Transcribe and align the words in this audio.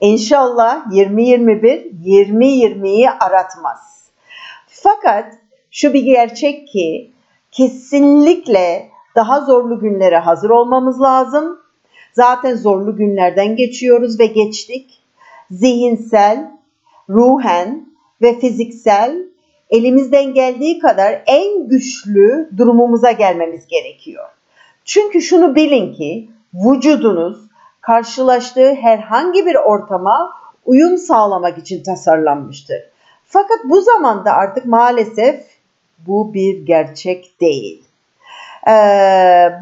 İnşallah 0.00 0.86
2021 0.86 1.68
2020'yi 2.04 3.10
aratmaz. 3.10 4.10
Fakat 4.66 5.34
şu 5.70 5.92
bir 5.94 6.02
gerçek 6.02 6.68
ki 6.68 7.10
kesinlikle 7.52 8.88
daha 9.16 9.40
zorlu 9.40 9.80
günlere 9.80 10.18
hazır 10.18 10.50
olmamız 10.50 11.00
lazım. 11.00 11.58
Zaten 12.12 12.56
zorlu 12.56 12.96
günlerden 12.96 13.56
geçiyoruz 13.56 14.20
ve 14.20 14.26
geçtik. 14.26 15.00
Zihinsel, 15.50 16.50
ruhen 17.08 17.88
ve 18.22 18.38
fiziksel 18.38 19.16
elimizden 19.70 20.34
geldiği 20.34 20.78
kadar 20.78 21.22
en 21.26 21.68
güçlü 21.68 22.50
durumumuza 22.56 23.10
gelmemiz 23.10 23.66
gerekiyor. 23.66 24.28
Çünkü 24.84 25.22
şunu 25.22 25.54
bilin 25.54 25.94
ki 25.94 26.28
vücudunuz 26.54 27.47
karşılaştığı 27.88 28.74
herhangi 28.74 29.46
bir 29.46 29.54
ortama 29.54 30.32
uyum 30.64 30.98
sağlamak 30.98 31.58
için 31.58 31.82
tasarlanmıştır. 31.82 32.82
Fakat 33.24 33.58
bu 33.64 33.80
zamanda 33.80 34.32
artık 34.32 34.66
maalesef 34.66 35.44
bu 36.06 36.34
bir 36.34 36.66
gerçek 36.66 37.40
değil. 37.40 37.84
Ee, 38.68 38.72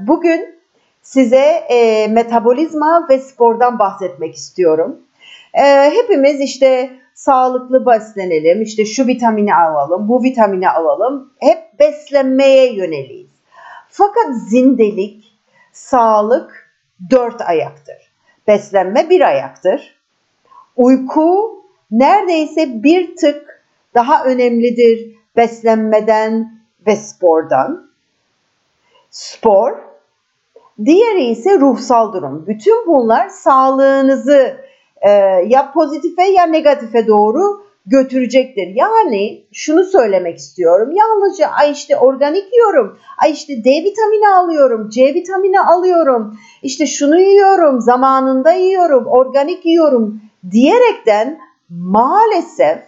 bugün 0.06 0.60
size 1.02 1.64
e, 1.68 2.08
metabolizma 2.08 3.06
ve 3.10 3.18
spordan 3.18 3.78
bahsetmek 3.78 4.34
istiyorum. 4.34 4.98
Ee, 5.54 5.90
hepimiz 5.94 6.40
işte 6.40 6.90
sağlıklı 7.14 7.86
beslenelim, 7.86 8.62
işte 8.62 8.84
şu 8.84 9.06
vitamini 9.06 9.54
alalım, 9.54 10.08
bu 10.08 10.22
vitamini 10.22 10.70
alalım. 10.70 11.32
Hep 11.38 11.78
beslenmeye 11.80 12.74
yöneliyiz. 12.74 13.30
Fakat 13.88 14.36
zindelik, 14.48 15.24
sağlık 15.72 16.72
dört 17.10 17.40
ayaktır. 17.40 18.05
Beslenme 18.48 19.10
bir 19.10 19.20
ayaktır. 19.20 19.96
Uyku 20.76 21.62
neredeyse 21.90 22.82
bir 22.82 23.16
tık 23.16 23.62
daha 23.94 24.24
önemlidir 24.24 25.16
beslenmeden 25.36 26.60
ve 26.86 26.96
spordan. 26.96 27.90
Spor, 29.10 29.72
diğeri 30.84 31.24
ise 31.24 31.58
ruhsal 31.58 32.12
durum. 32.12 32.46
Bütün 32.46 32.86
bunlar 32.86 33.28
sağlığınızı 33.28 34.56
ya 35.46 35.72
pozitife 35.74 36.22
ya 36.22 36.46
negatife 36.46 37.06
doğru 37.06 37.65
götürecektir. 37.86 38.66
Yani 38.74 39.44
şunu 39.52 39.84
söylemek 39.84 40.38
istiyorum. 40.38 40.92
Yalnızca 40.92 41.46
ay 41.48 41.72
işte 41.72 41.96
organik 41.96 42.52
yiyorum. 42.52 42.98
Ay 43.18 43.32
işte 43.32 43.64
D 43.64 43.70
vitamini 43.70 44.28
alıyorum, 44.28 44.88
C 44.88 45.14
vitamini 45.14 45.60
alıyorum. 45.60 46.38
İşte 46.62 46.86
şunu 46.86 47.20
yiyorum, 47.20 47.80
zamanında 47.80 48.52
yiyorum, 48.52 49.06
organik 49.06 49.66
yiyorum 49.66 50.20
diyerekten 50.50 51.38
maalesef 51.70 52.78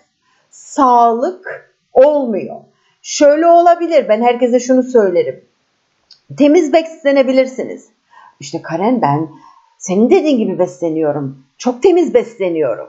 sağlık 0.51 1.73
olmuyor. 1.93 2.57
Şöyle 3.03 3.47
olabilir. 3.47 4.09
Ben 4.09 4.23
herkese 4.23 4.61
şunu 4.61 4.83
söylerim. 4.83 5.45
Temiz 6.39 6.73
beslenebilirsiniz. 6.73 7.89
İşte 8.41 8.63
Karen 8.63 9.03
ben 9.03 9.29
senin 9.79 10.11
dediğin 10.11 10.39
gibi 10.39 10.59
besleniyorum. 10.59 11.45
Çok 11.59 11.83
temiz 11.83 12.15
besleniyorum 12.15 12.89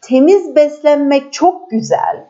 temiz 0.00 0.56
beslenmek 0.56 1.32
çok 1.32 1.70
güzel. 1.70 2.26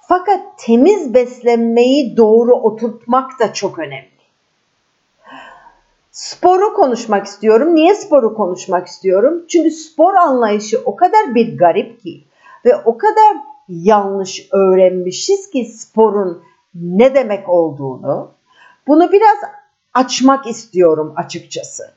Fakat 0.00 0.40
temiz 0.58 1.14
beslenmeyi 1.14 2.16
doğru 2.16 2.54
oturtmak 2.54 3.40
da 3.40 3.52
çok 3.52 3.78
önemli. 3.78 4.18
Sporu 6.10 6.74
konuşmak 6.74 7.26
istiyorum. 7.26 7.74
Niye 7.74 7.94
sporu 7.94 8.34
konuşmak 8.34 8.86
istiyorum? 8.86 9.44
Çünkü 9.48 9.70
spor 9.70 10.14
anlayışı 10.14 10.82
o 10.84 10.96
kadar 10.96 11.34
bir 11.34 11.58
garip 11.58 12.02
ki 12.02 12.24
ve 12.64 12.76
o 12.76 12.98
kadar 12.98 13.36
yanlış 13.68 14.48
öğrenmişiz 14.52 15.50
ki 15.50 15.64
sporun 15.64 16.42
ne 16.74 17.14
demek 17.14 17.48
olduğunu. 17.48 18.30
Bunu 18.86 19.12
biraz 19.12 19.38
açmak 19.94 20.46
istiyorum 20.46 21.12
açıkçası. 21.16 21.90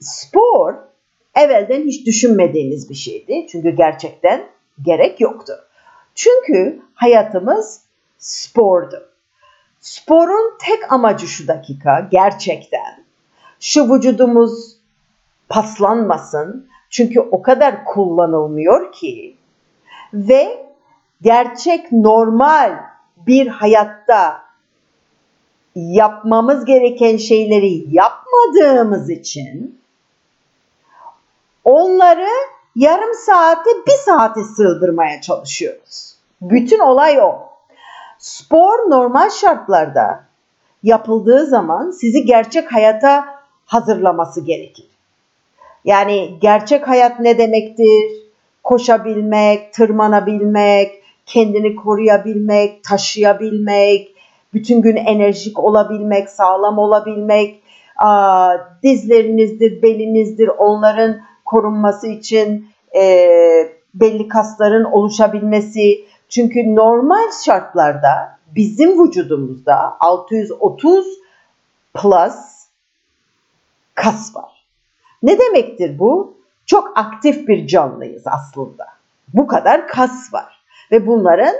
Spor 0.00 0.74
evvelden 1.38 1.82
hiç 1.82 2.06
düşünmediğimiz 2.06 2.90
bir 2.90 2.94
şeydi. 2.94 3.46
Çünkü 3.50 3.70
gerçekten 3.70 4.46
gerek 4.82 5.20
yoktu. 5.20 5.52
Çünkü 6.14 6.82
hayatımız 6.94 7.80
spordu. 8.18 9.08
Sporun 9.80 10.58
tek 10.60 10.92
amacı 10.92 11.26
şu 11.26 11.48
dakika 11.48 12.08
gerçekten 12.10 13.04
şu 13.60 13.94
vücudumuz 13.94 14.76
paslanmasın. 15.48 16.68
Çünkü 16.90 17.20
o 17.20 17.42
kadar 17.42 17.84
kullanılmıyor 17.84 18.92
ki 18.92 19.36
ve 20.14 20.66
gerçek 21.22 21.92
normal 21.92 22.80
bir 23.16 23.46
hayatta 23.46 24.42
yapmamız 25.74 26.64
gereken 26.64 27.16
şeyleri 27.16 27.84
yapmadığımız 27.90 29.10
için 29.10 29.80
onları 31.68 32.28
yarım 32.76 33.14
saate 33.14 33.70
bir 33.86 33.92
saate 34.04 34.44
sığdırmaya 34.44 35.20
çalışıyoruz. 35.20 36.14
Bütün 36.40 36.78
olay 36.78 37.20
o. 37.20 37.48
Spor 38.18 38.90
normal 38.90 39.30
şartlarda 39.30 40.24
yapıldığı 40.82 41.46
zaman 41.46 41.90
sizi 41.90 42.24
gerçek 42.24 42.72
hayata 42.72 43.24
hazırlaması 43.66 44.40
gerekir. 44.40 44.86
Yani 45.84 46.38
gerçek 46.40 46.88
hayat 46.88 47.20
ne 47.20 47.38
demektir? 47.38 48.10
Koşabilmek, 48.62 49.74
tırmanabilmek, 49.74 51.02
kendini 51.26 51.76
koruyabilmek, 51.76 52.84
taşıyabilmek, 52.84 54.14
bütün 54.54 54.82
gün 54.82 54.96
enerjik 54.96 55.58
olabilmek, 55.58 56.30
sağlam 56.30 56.78
olabilmek, 56.78 57.62
dizlerinizdir, 58.82 59.82
belinizdir, 59.82 60.48
onların 60.48 61.16
korunması 61.48 62.06
için 62.06 62.70
e, 62.96 63.02
belli 63.94 64.28
kasların 64.28 64.84
oluşabilmesi. 64.84 66.04
Çünkü 66.28 66.74
normal 66.74 67.30
şartlarda 67.44 68.38
bizim 68.54 69.04
vücudumuzda 69.04 69.96
630 70.00 71.06
plus 71.94 72.36
kas 73.94 74.36
var. 74.36 74.64
Ne 75.22 75.38
demektir 75.38 75.98
bu? 75.98 76.36
Çok 76.66 76.98
aktif 76.98 77.48
bir 77.48 77.66
canlıyız 77.66 78.22
aslında. 78.26 78.86
Bu 79.34 79.46
kadar 79.46 79.88
kas 79.88 80.32
var 80.34 80.62
ve 80.90 81.06
bunların 81.06 81.54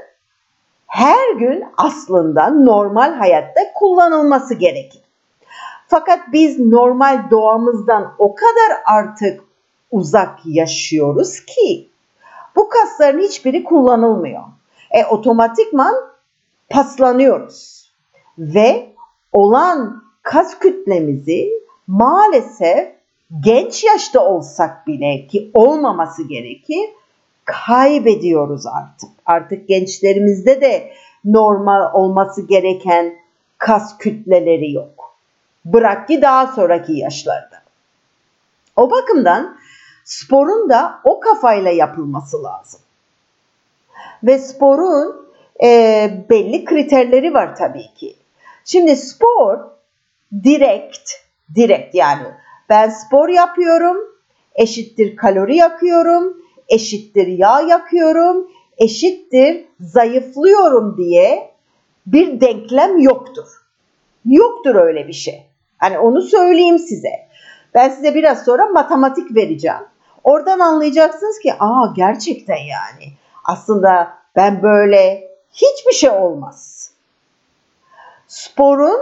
her 0.87 1.35
gün 1.35 1.65
aslında 1.77 2.51
normal 2.51 3.13
hayatta 3.13 3.61
kullanılması 3.75 4.55
gerekir. 4.55 5.03
Fakat 5.87 6.21
biz 6.33 6.59
normal 6.59 7.31
doğamızdan 7.31 8.15
o 8.19 8.35
kadar 8.35 8.83
artık 8.85 9.48
uzak 9.91 10.39
yaşıyoruz 10.45 11.41
ki 11.41 11.89
bu 12.57 12.69
kasların 12.69 13.21
hiçbiri 13.21 13.65
kullanılmıyor. 13.65 14.43
E 14.91 15.05
otomatikman 15.05 15.95
paslanıyoruz 16.71 17.91
ve 18.39 18.93
olan 19.33 20.03
kas 20.23 20.59
kütlemizi 20.59 21.51
maalesef 21.87 22.89
genç 23.41 23.85
yaşta 23.85 24.25
olsak 24.25 24.87
bile 24.87 25.27
ki 25.27 25.51
olmaması 25.55 26.29
gerekir 26.29 26.91
kaybediyoruz 27.45 28.67
artık. 28.67 29.11
Artık 29.27 29.69
gençlerimizde 29.69 30.61
de 30.61 30.93
normal 31.25 31.95
olması 31.95 32.47
gereken 32.47 33.15
kas 33.59 33.99
kütleleri 33.99 34.73
yok. 34.73 35.17
Bırak 35.65 36.09
ki 36.09 36.23
daha 36.23 36.47
sonraki 36.47 36.93
yaşlarda. 36.93 37.63
O 38.77 38.91
bakımdan 38.91 39.58
sporun 40.09 40.69
da 40.69 41.01
o 41.05 41.21
kafayla 41.21 41.71
yapılması 41.71 42.43
lazım. 42.43 42.81
Ve 44.23 44.39
sporun 44.39 45.29
e, 45.63 46.11
belli 46.31 46.65
kriterleri 46.65 47.35
var 47.35 47.57
tabii 47.57 47.95
ki. 47.95 48.17
Şimdi 48.65 48.97
spor 48.97 49.59
direkt, 50.45 51.11
direkt 51.55 51.95
yani 51.95 52.27
ben 52.69 52.91
spor 52.91 53.29
yapıyorum 53.29 53.97
eşittir 54.59 55.17
kalori 55.17 55.57
yakıyorum, 55.57 56.37
eşittir 56.69 57.27
yağ 57.27 57.61
yakıyorum, 57.61 58.51
eşittir 58.79 59.65
zayıflıyorum 59.81 60.97
diye 60.97 61.51
bir 62.07 62.41
denklem 62.41 62.99
yoktur. 62.99 63.47
Yoktur 64.25 64.75
öyle 64.75 65.09
bir 65.09 65.13
şey. 65.13 65.47
Hani 65.79 65.99
onu 65.99 66.23
söyleyeyim 66.23 66.79
size. 66.79 67.29
Ben 67.75 67.89
size 67.89 68.15
biraz 68.15 68.45
sonra 68.45 68.67
matematik 68.67 69.37
vereceğim. 69.37 69.83
Oradan 70.29 70.59
anlayacaksınız 70.59 71.39
ki 71.39 71.55
aa 71.61 71.93
gerçekten 71.97 72.57
yani 72.57 73.13
aslında 73.45 74.15
ben 74.37 74.63
böyle 74.63 75.31
hiçbir 75.53 75.93
şey 75.93 76.11
olmaz. 76.11 76.91
Sporun 78.27 79.01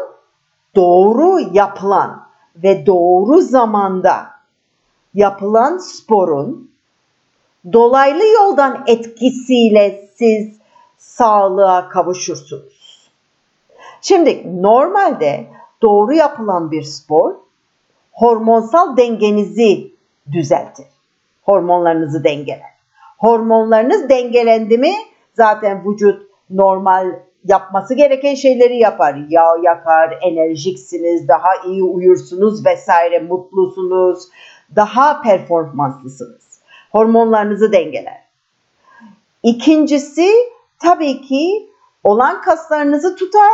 doğru 0.74 1.40
yapılan 1.52 2.26
ve 2.56 2.86
doğru 2.86 3.40
zamanda 3.40 4.30
yapılan 5.14 5.78
sporun 5.78 6.70
dolaylı 7.72 8.26
yoldan 8.26 8.84
etkisiyle 8.86 10.08
siz 10.16 10.54
sağlığa 10.98 11.88
kavuşursunuz. 11.88 13.10
Şimdi 14.00 14.62
normalde 14.62 15.46
doğru 15.82 16.14
yapılan 16.14 16.70
bir 16.70 16.82
spor 16.82 17.34
hormonsal 18.12 18.96
dengenizi 18.96 19.92
düzeltir. 20.32 20.95
Hormonlarınızı 21.46 22.24
dengeler. 22.24 22.76
Hormonlarınız 23.18 24.08
dengelendi 24.08 24.78
mi 24.78 24.92
zaten 25.34 25.84
vücut 25.84 26.30
normal 26.50 27.12
yapması 27.44 27.94
gereken 27.94 28.34
şeyleri 28.34 28.78
yapar. 28.78 29.14
Yağ 29.28 29.56
yakar, 29.62 30.18
enerjiksiniz, 30.22 31.28
daha 31.28 31.50
iyi 31.66 31.82
uyursunuz 31.82 32.66
vesaire, 32.66 33.18
mutlusunuz, 33.18 34.28
daha 34.76 35.22
performanslısınız. 35.22 36.60
Hormonlarınızı 36.92 37.72
dengeler. 37.72 38.22
İkincisi 39.42 40.30
tabii 40.82 41.20
ki 41.20 41.70
olan 42.04 42.42
kaslarınızı 42.42 43.16
tutar 43.16 43.52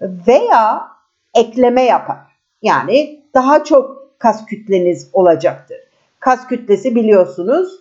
veya 0.00 0.88
ekleme 1.34 1.82
yapar. 1.82 2.18
Yani 2.62 3.24
daha 3.34 3.64
çok 3.64 4.02
kas 4.18 4.46
kütleniz 4.46 5.10
olacaktır. 5.12 5.91
Kas 6.22 6.46
kütlesi 6.46 6.94
biliyorsunuz 6.94 7.80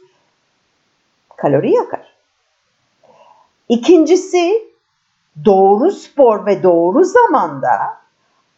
kalori 1.37 1.71
yakar. 1.71 2.15
İkincisi 3.69 4.71
doğru 5.45 5.91
spor 5.91 6.45
ve 6.45 6.63
doğru 6.63 7.03
zamanda 7.03 7.69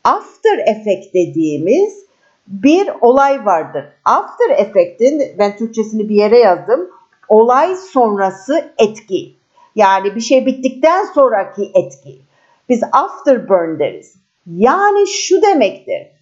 after 0.04 0.58
effect 0.58 1.14
dediğimiz 1.14 2.06
bir 2.48 2.90
olay 3.02 3.46
vardır. 3.46 3.86
After 4.06 4.50
effect'in 4.50 5.24
ben 5.38 5.58
Türkçesini 5.58 6.10
bir 6.10 6.16
yere 6.16 6.40
yazdım. 6.40 6.90
Olay 7.28 7.76
sonrası 7.76 8.74
etki. 8.78 9.36
Yani 9.76 10.16
bir 10.16 10.22
şey 10.22 10.46
bittikten 10.46 11.06
sonraki 11.06 11.72
etki. 11.76 12.22
Biz 12.70 12.84
afterburn 12.92 13.80
deriz. 13.80 14.16
Yani 14.48 15.08
şu 15.08 15.42
demektir. 15.42 16.13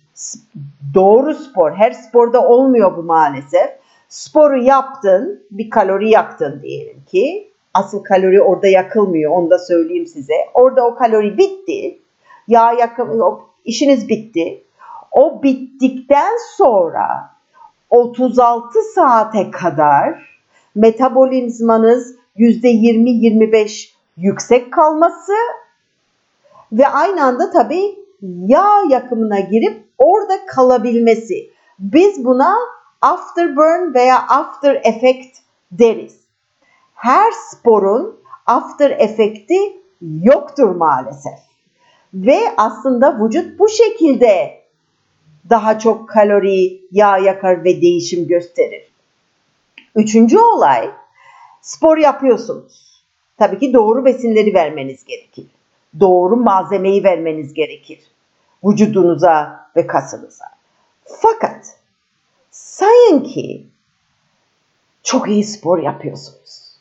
Doğru 0.93 1.33
spor. 1.33 1.71
Her 1.71 1.91
sporda 1.91 2.47
olmuyor 2.47 2.97
bu 2.97 3.03
maalesef. 3.03 3.69
Sporu 4.09 4.63
yaptın, 4.63 5.43
bir 5.51 5.69
kalori 5.69 6.09
yaktın 6.09 6.61
diyelim 6.63 7.03
ki. 7.11 7.51
Asıl 7.73 8.03
kalori 8.03 8.41
orada 8.41 8.67
yakılmıyor, 8.67 9.31
onu 9.31 9.49
da 9.49 9.59
söyleyeyim 9.59 10.07
size. 10.07 10.33
Orada 10.53 10.85
o 10.85 10.95
kalori 10.95 11.37
bitti. 11.37 11.99
Yağ 12.47 12.71
yakım, 12.71 13.21
işiniz 13.65 14.09
bitti. 14.09 14.63
O 15.11 15.43
bittikten 15.43 16.31
sonra 16.57 17.31
36 17.89 18.79
saate 18.95 19.51
kadar 19.51 20.39
metabolizmanız 20.75 22.15
%20-25 22.37 23.89
yüksek 24.17 24.73
kalması 24.73 25.33
ve 26.71 26.87
aynı 26.87 27.23
anda 27.23 27.51
tabii 27.51 27.95
yağ 28.21 28.69
yakımına 28.89 29.39
girip 29.39 29.90
orada 30.01 30.45
kalabilmesi. 30.45 31.49
Biz 31.79 32.25
buna 32.25 32.55
afterburn 33.01 33.93
veya 33.93 34.27
after 34.27 34.75
effect 34.83 35.37
deriz. 35.71 36.21
Her 36.95 37.31
sporun 37.31 38.19
after 38.45 38.91
effect'i 38.91 39.81
yoktur 40.21 40.75
maalesef. 40.75 41.39
Ve 42.13 42.39
aslında 42.57 43.25
vücut 43.25 43.59
bu 43.59 43.69
şekilde 43.69 44.61
daha 45.49 45.79
çok 45.79 46.09
kalori, 46.09 46.81
yağ 46.91 47.17
yakar 47.17 47.63
ve 47.63 47.81
değişim 47.81 48.27
gösterir. 48.27 48.91
Üçüncü 49.95 50.39
olay, 50.39 50.89
spor 51.61 51.97
yapıyorsunuz. 51.97 53.03
Tabii 53.37 53.59
ki 53.59 53.73
doğru 53.73 54.05
besinleri 54.05 54.53
vermeniz 54.53 55.05
gerekir. 55.05 55.45
Doğru 55.99 56.35
malzemeyi 56.35 57.03
vermeniz 57.03 57.53
gerekir. 57.53 57.99
Vücudunuza 58.63 59.65
ve 59.75 59.87
kasınıza. 59.87 60.45
Fakat 61.05 61.77
sayın 62.51 63.23
ki 63.23 63.67
çok 65.03 65.29
iyi 65.29 65.43
spor 65.43 65.77
yapıyorsunuz. 65.77 66.77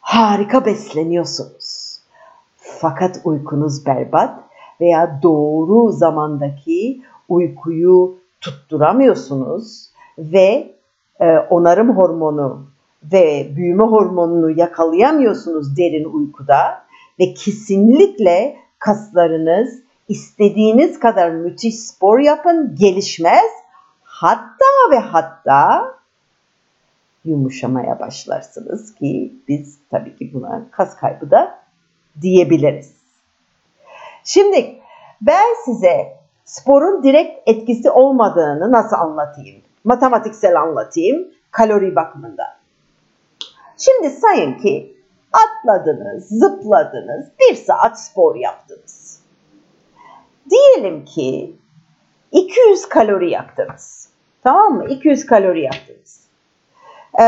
Harika 0.00 0.66
besleniyorsunuz. 0.66 1.98
Fakat 2.56 3.20
uykunuz 3.24 3.86
berbat 3.86 4.40
veya 4.80 5.18
doğru 5.22 5.92
zamandaki 5.92 7.02
uykuyu 7.28 8.18
tutturamıyorsunuz 8.40 9.90
ve 10.18 10.74
e, 11.20 11.38
onarım 11.38 11.96
hormonu 11.96 12.66
ve 13.12 13.52
büyüme 13.56 13.84
hormonunu 13.84 14.50
yakalayamıyorsunuz 14.50 15.76
derin 15.76 16.04
uykuda 16.04 16.84
ve 17.20 17.34
kesinlikle 17.34 18.56
kaslarınız 18.78 19.83
istediğiniz 20.08 21.00
kadar 21.00 21.30
müthiş 21.30 21.80
spor 21.80 22.18
yapın 22.18 22.76
gelişmez. 22.78 23.50
Hatta 24.02 24.90
ve 24.90 24.98
hatta 24.98 25.94
yumuşamaya 27.24 28.00
başlarsınız 28.00 28.94
ki 28.94 29.32
biz 29.48 29.78
tabii 29.90 30.16
ki 30.16 30.30
buna 30.34 30.62
kas 30.70 30.96
kaybı 30.96 31.30
da 31.30 31.58
diyebiliriz. 32.20 32.92
Şimdi 34.24 34.78
ben 35.20 35.54
size 35.64 36.16
sporun 36.44 37.02
direkt 37.02 37.48
etkisi 37.48 37.90
olmadığını 37.90 38.72
nasıl 38.72 38.96
anlatayım? 38.96 39.62
Matematiksel 39.84 40.60
anlatayım 40.60 41.28
kalori 41.50 41.96
bakımından. 41.96 42.54
Şimdi 43.78 44.10
sayın 44.10 44.58
ki 44.58 44.96
atladınız, 45.32 46.28
zıpladınız, 46.28 47.26
bir 47.40 47.54
saat 47.54 48.00
spor 48.00 48.36
yaptınız. 48.36 49.13
Diyelim 50.50 51.04
ki 51.04 51.56
200 52.32 52.88
kalori 52.88 53.30
yaktınız. 53.30 54.08
Tamam 54.42 54.74
mı? 54.76 54.86
200 54.88 55.26
kalori 55.26 55.62
yaktınız. 55.62 56.24
Ee, 57.18 57.24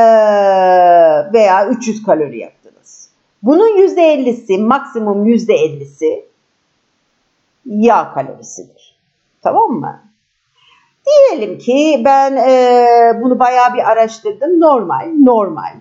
veya 1.32 1.68
300 1.68 2.02
kalori 2.02 2.38
yaktınız. 2.38 3.10
Bunun 3.42 3.78
%50'si, 3.78 4.58
maksimum 4.58 5.26
%50'si 5.26 6.24
yağ 7.66 8.12
kalorisidir. 8.14 8.96
Tamam 9.42 9.70
mı? 9.70 10.00
Diyelim 11.06 11.58
ki 11.58 12.02
ben 12.04 12.36
e, 12.36 13.22
bunu 13.22 13.38
bayağı 13.38 13.74
bir 13.74 13.90
araştırdım. 13.90 14.60
Normal, 14.60 15.12
normal. 15.18 15.74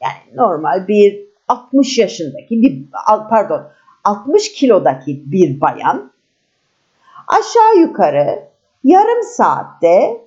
Yani 0.00 0.36
normal 0.36 0.88
bir 0.88 1.20
60 1.48 1.98
yaşındaki 1.98 2.62
bir 2.62 2.84
pardon 3.30 3.62
60 4.04 4.52
kilodaki 4.52 5.32
bir 5.32 5.60
bayan 5.60 6.11
aşağı 7.32 7.76
yukarı 7.76 8.48
yarım 8.84 9.22
saatte 9.22 10.20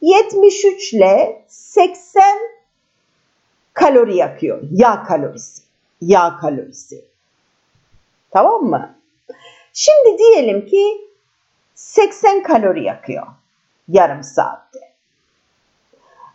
73 0.00 0.92
ile 0.92 1.44
80 1.48 2.24
kalori 3.72 4.16
yakıyor. 4.16 4.62
Yağ 4.70 5.02
kalorisi. 5.02 5.62
Yağ 6.00 6.38
kalorisi. 6.40 7.04
Tamam 8.30 8.62
mı? 8.62 8.94
Şimdi 9.72 10.18
diyelim 10.18 10.66
ki 10.66 11.08
80 11.74 12.42
kalori 12.42 12.84
yakıyor 12.84 13.26
yarım 13.88 14.22
saatte. 14.22 14.78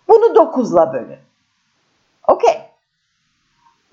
Bunu 0.07 0.25
9'la 0.25 0.93
bölün. 0.93 1.19
Okey. 2.27 2.61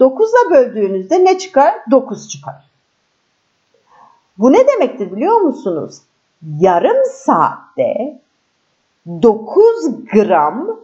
9'la 0.01 0.51
böldüğünüzde 0.51 1.25
ne 1.25 1.39
çıkar? 1.39 1.75
9 1.91 2.29
çıkar. 2.29 2.74
Bu 4.39 4.53
ne 4.53 4.69
demektir 4.69 5.17
biliyor 5.17 5.41
musunuz? 5.41 6.01
Yarım 6.59 7.05
saatte 7.13 8.21
9 9.07 10.07
gram 10.13 10.81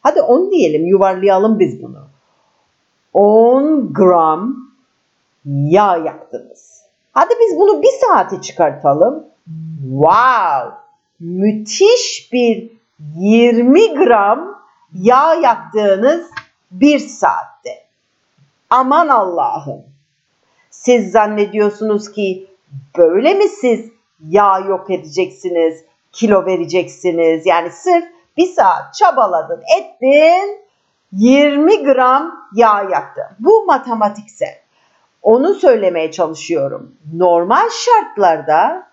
hadi 0.00 0.22
10 0.22 0.50
diyelim 0.50 0.86
yuvarlayalım 0.86 1.58
biz 1.58 1.82
bunu. 1.82 2.04
10 3.12 3.92
gram 3.92 4.56
yağ 5.44 5.96
yaktınız. 5.96 6.82
Hadi 7.12 7.34
biz 7.40 7.58
bunu 7.58 7.82
bir 7.82 7.92
saate 8.00 8.40
çıkartalım. 8.40 9.24
Wow! 9.90 10.74
Müthiş 11.20 12.30
bir 12.32 12.70
20 13.16 13.94
gram 13.94 14.62
yağ 14.94 15.34
yaktığınız 15.34 16.30
bir 16.70 16.98
saatte. 16.98 17.84
Aman 18.70 19.08
Allah'ım. 19.08 19.93
Siz 20.84 21.12
zannediyorsunuz 21.12 22.12
ki 22.12 22.46
böyle 22.98 23.34
mi 23.34 23.48
siz 23.48 23.90
yağ 24.28 24.58
yok 24.58 24.90
edeceksiniz, 24.90 25.84
kilo 26.12 26.46
vereceksiniz? 26.46 27.46
Yani 27.46 27.70
sırf 27.70 28.04
bir 28.36 28.46
saat 28.46 28.94
çabaladın, 28.94 29.62
ettin, 29.78 30.58
20 31.12 31.84
gram 31.84 32.48
yağ 32.54 32.82
yaktın. 32.82 33.24
Bu 33.38 33.64
matematiksel. 33.66 34.58
Onu 35.22 35.54
söylemeye 35.54 36.10
çalışıyorum. 36.10 36.94
Normal 37.14 37.68
şartlarda 37.70 38.86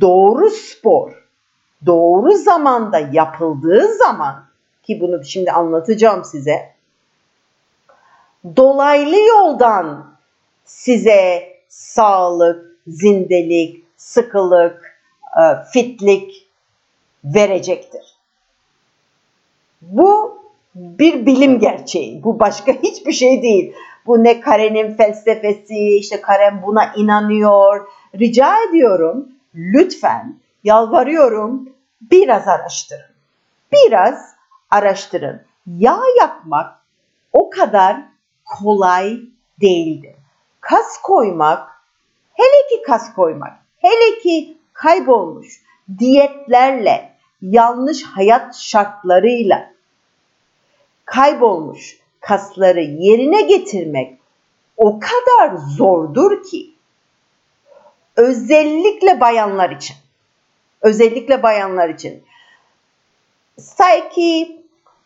doğru 0.00 0.50
spor, 0.50 1.28
doğru 1.86 2.32
zamanda 2.32 2.98
yapıldığı 3.12 3.94
zaman 3.94 4.44
ki 4.82 5.00
bunu 5.00 5.24
şimdi 5.24 5.52
anlatacağım 5.52 6.24
size. 6.24 6.74
Dolaylı 8.56 9.16
yoldan 9.16 10.17
size 10.68 11.48
sağlık, 11.68 12.76
zindelik, 12.86 13.84
sıkılık, 13.96 15.00
e, 15.36 15.42
fitlik 15.72 16.48
verecektir. 17.24 18.02
Bu 19.82 20.38
bir 20.74 21.26
bilim 21.26 21.58
gerçeği. 21.58 22.24
Bu 22.24 22.40
başka 22.40 22.72
hiçbir 22.82 23.12
şey 23.12 23.42
değil. 23.42 23.74
Bu 24.06 24.24
ne 24.24 24.40
Karen'in 24.40 24.94
felsefesi, 24.94 25.96
işte 25.96 26.20
Karen 26.20 26.62
buna 26.62 26.92
inanıyor. 26.96 27.88
Rica 28.14 28.54
ediyorum 28.68 29.28
lütfen 29.54 30.38
yalvarıyorum 30.64 31.68
biraz 32.00 32.48
araştırın. 32.48 33.10
Biraz 33.72 34.34
araştırın. 34.70 35.42
Yağ 35.66 36.00
yakmak 36.20 36.80
o 37.32 37.50
kadar 37.50 37.96
kolay 38.44 39.20
değildir. 39.60 40.17
Kas 40.68 41.02
koymak, 41.02 41.68
hele 42.34 42.68
ki 42.68 42.82
kas 42.82 43.14
koymak, 43.14 43.52
hele 43.78 44.18
ki 44.18 44.56
kaybolmuş 44.72 45.62
diyetlerle, 45.98 47.14
yanlış 47.42 48.02
hayat 48.02 48.56
şartlarıyla 48.56 49.70
kaybolmuş 51.04 51.98
kasları 52.20 52.80
yerine 52.80 53.42
getirmek 53.42 54.18
o 54.76 55.00
kadar 55.00 55.56
zordur 55.56 56.42
ki 56.44 56.74
özellikle 58.16 59.20
bayanlar 59.20 59.70
için. 59.70 59.96
Özellikle 60.80 61.42
bayanlar 61.42 61.88
için. 61.88 62.24
Say 63.58 64.08
ki 64.08 64.62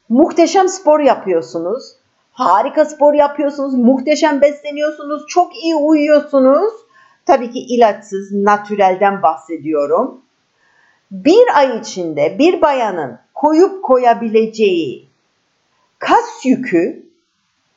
muhteşem 0.09 0.69
spor 0.69 1.01
yapıyorsunuz. 1.01 2.02
Harika 2.33 2.85
spor 2.85 3.15
yapıyorsunuz. 3.15 3.75
Muhteşem 3.75 4.41
besleniyorsunuz. 4.41 5.27
Çok 5.29 5.57
iyi 5.57 5.75
uyuyorsunuz. 5.75 6.73
Tabii 7.27 7.51
ki 7.51 7.59
ilaçsız, 7.59 8.33
natürelden 8.33 9.23
bahsediyorum. 9.23 10.21
Bir 11.11 11.59
ay 11.59 11.79
içinde 11.79 12.39
bir 12.39 12.63
bayanın 12.63 13.19
koyup 13.35 13.85
koyabileceği 13.85 15.09
kas 15.99 16.45
yükü 16.45 17.07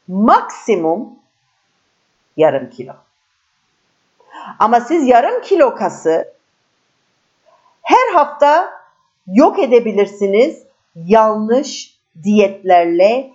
maksimum 0.07 1.09
yarım 2.37 2.69
kilo. 2.69 2.93
Ama 4.59 4.79
siz 4.79 5.07
yarım 5.07 5.41
kilo 5.41 5.75
kası 5.75 6.33
her 7.81 8.13
hafta 8.13 8.69
yok 9.27 9.59
edebilirsiniz 9.59 10.63
yanlış 10.95 11.97
diyetlerle, 12.23 13.34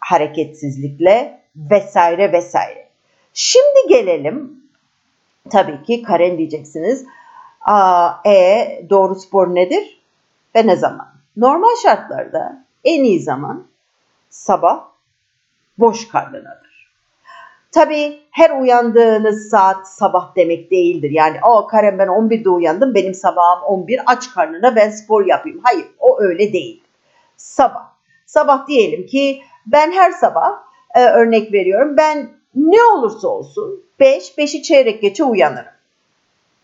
hareketsizlikle 0.00 1.40
vesaire 1.56 2.32
vesaire. 2.32 2.88
Şimdi 3.34 3.88
gelelim 3.88 4.62
tabii 5.50 5.82
ki 5.82 6.02
Karen 6.02 6.38
diyeceksiniz. 6.38 7.04
Aa, 7.60 8.10
e 8.26 8.86
doğru 8.90 9.14
spor 9.14 9.54
nedir 9.54 10.00
ve 10.56 10.66
ne 10.66 10.76
zaman? 10.76 11.08
Normal 11.36 11.76
şartlarda 11.82 12.64
en 12.84 13.04
iyi 13.04 13.20
zaman 13.20 13.66
sabah 14.30 14.84
boş 15.78 16.08
karnınadır. 16.08 16.90
Tabii 17.72 18.20
her 18.30 18.60
uyandığınız 18.60 19.48
saat 19.48 19.88
sabah 19.88 20.36
demek 20.36 20.70
değildir. 20.70 21.10
Yani 21.10 21.36
o 21.42 21.66
Karen 21.66 21.98
ben 21.98 22.06
11'de 22.06 22.48
uyandım 22.48 22.94
benim 22.94 23.14
sabahım 23.14 23.62
11 23.62 24.00
aç 24.06 24.30
karnına 24.30 24.76
ben 24.76 24.90
spor 24.90 25.26
yapayım. 25.26 25.60
Hayır 25.62 25.86
o 25.98 26.20
öyle 26.20 26.52
değil. 26.52 26.82
Sabah. 27.36 27.90
Sabah 28.26 28.66
diyelim 28.66 29.06
ki 29.06 29.42
ben 29.66 29.92
her 29.92 30.10
sabah 30.10 30.62
e, 30.94 31.04
örnek 31.04 31.52
veriyorum 31.52 31.96
ben 31.96 32.30
ne 32.54 32.84
olursa 32.84 33.28
olsun 33.28 33.84
5, 34.00 34.34
5'i 34.38 34.62
çeyrek 34.62 35.02
geçe 35.02 35.24
uyanırım. 35.24 35.72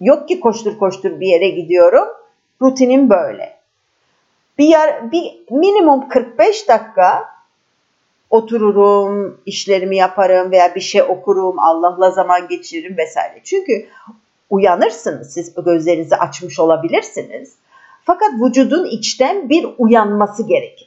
Yok 0.00 0.28
ki 0.28 0.40
koştur 0.40 0.78
koştur 0.78 1.20
bir 1.20 1.26
yere 1.26 1.48
gidiyorum. 1.48 2.08
Rutinim 2.62 3.10
böyle. 3.10 3.56
Bir, 4.58 4.64
yer, 4.64 5.12
bir 5.12 5.40
minimum 5.50 6.08
45 6.08 6.68
dakika 6.68 7.36
otururum, 8.30 9.40
işlerimi 9.46 9.96
yaparım 9.96 10.50
veya 10.50 10.74
bir 10.74 10.80
şey 10.80 11.02
okurum, 11.02 11.58
Allah'la 11.58 12.10
zaman 12.10 12.48
geçiririm 12.48 12.96
vesaire. 12.96 13.40
Çünkü 13.44 13.88
uyanırsınız, 14.50 15.32
siz 15.32 15.54
gözlerinizi 15.64 16.16
açmış 16.16 16.58
olabilirsiniz. 16.58 17.54
Fakat 18.04 18.30
vücudun 18.42 18.84
içten 18.84 19.48
bir 19.48 19.66
uyanması 19.78 20.46
gerekir. 20.46 20.85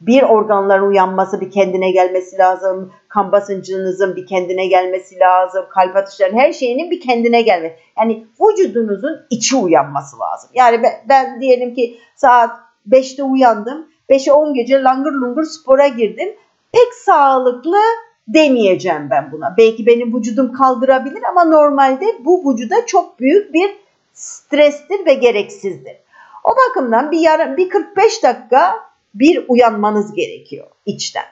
Bir 0.00 0.22
organların 0.22 0.88
uyanması, 0.88 1.40
bir 1.40 1.50
kendine 1.50 1.90
gelmesi 1.90 2.38
lazım. 2.38 2.92
Kan 3.08 3.32
basıncınızın 3.32 4.16
bir 4.16 4.26
kendine 4.26 4.66
gelmesi 4.66 5.18
lazım. 5.18 5.64
Kalp 5.70 5.96
atışlarının 5.96 6.38
her 6.38 6.52
şeyinin 6.52 6.90
bir 6.90 7.00
kendine 7.00 7.42
gelmesi. 7.42 7.74
Yani 7.98 8.26
vücudunuzun 8.40 9.26
içi 9.30 9.56
uyanması 9.56 10.18
lazım. 10.18 10.50
Yani 10.54 10.82
ben, 10.82 10.92
ben 11.08 11.40
diyelim 11.40 11.74
ki 11.74 11.98
saat 12.16 12.50
5'te 12.90 13.22
uyandım. 13.22 13.86
5'e 14.10 14.32
10 14.32 14.54
gece 14.54 14.82
langır 14.82 15.12
lungur 15.12 15.44
spora 15.44 15.88
girdim 15.88 16.28
pek 16.72 16.94
sağlıklı 16.94 17.78
demeyeceğim 18.28 19.08
ben 19.10 19.32
buna. 19.32 19.54
Belki 19.58 19.86
benim 19.86 20.16
vücudum 20.16 20.52
kaldırabilir 20.52 21.22
ama 21.30 21.44
normalde 21.44 22.06
bu 22.20 22.52
vücuda 22.52 22.86
çok 22.86 23.20
büyük 23.20 23.54
bir 23.54 23.70
strestir 24.12 25.06
ve 25.06 25.14
gereksizdir. 25.14 25.96
O 26.44 26.50
bakımdan 26.50 27.10
bir 27.10 27.18
yarım 27.18 27.56
bir 27.56 27.68
45 27.68 28.22
dakika 28.22 28.89
bir 29.14 29.44
uyanmanız 29.48 30.12
gerekiyor 30.12 30.66
içten. 30.86 31.26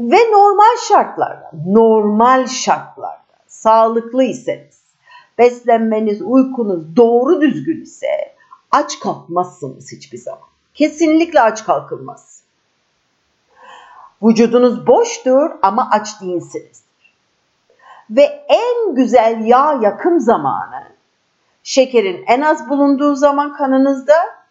Ve 0.00 0.16
normal 0.16 0.76
şartlarda, 0.88 1.50
normal 1.66 2.46
şartlarda 2.46 3.22
sağlıklı 3.46 4.24
iseniz, 4.24 4.82
beslenmeniz, 5.38 6.22
uykunuz 6.22 6.96
doğru 6.96 7.40
düzgün 7.40 7.82
ise 7.82 8.34
aç 8.70 9.00
kalkmazsınız 9.00 9.92
hiçbir 9.92 10.18
zaman. 10.18 10.48
Kesinlikle 10.74 11.40
aç 11.40 11.64
kalkılmaz. 11.64 12.42
Vücudunuz 14.22 14.86
boştur 14.86 15.50
ama 15.62 15.88
aç 15.90 16.20
değilsinizdir. 16.20 17.12
Ve 18.10 18.44
en 18.48 18.94
güzel 18.94 19.44
yağ 19.44 19.78
yakım 19.82 20.20
zamanı 20.20 20.82
şekerin 21.62 22.24
en 22.26 22.40
az 22.40 22.68
bulunduğu 22.68 23.14
zaman 23.14 23.56
kanınızda. 23.56 24.41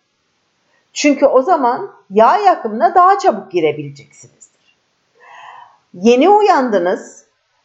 Çünkü 0.93 1.25
o 1.25 1.41
zaman 1.41 1.91
yağ 2.09 2.37
yakımına 2.37 2.95
daha 2.95 3.19
çabuk 3.19 3.51
girebileceksinizdir. 3.51 4.75
Yeni 5.93 6.29
uyandınız. 6.29 7.21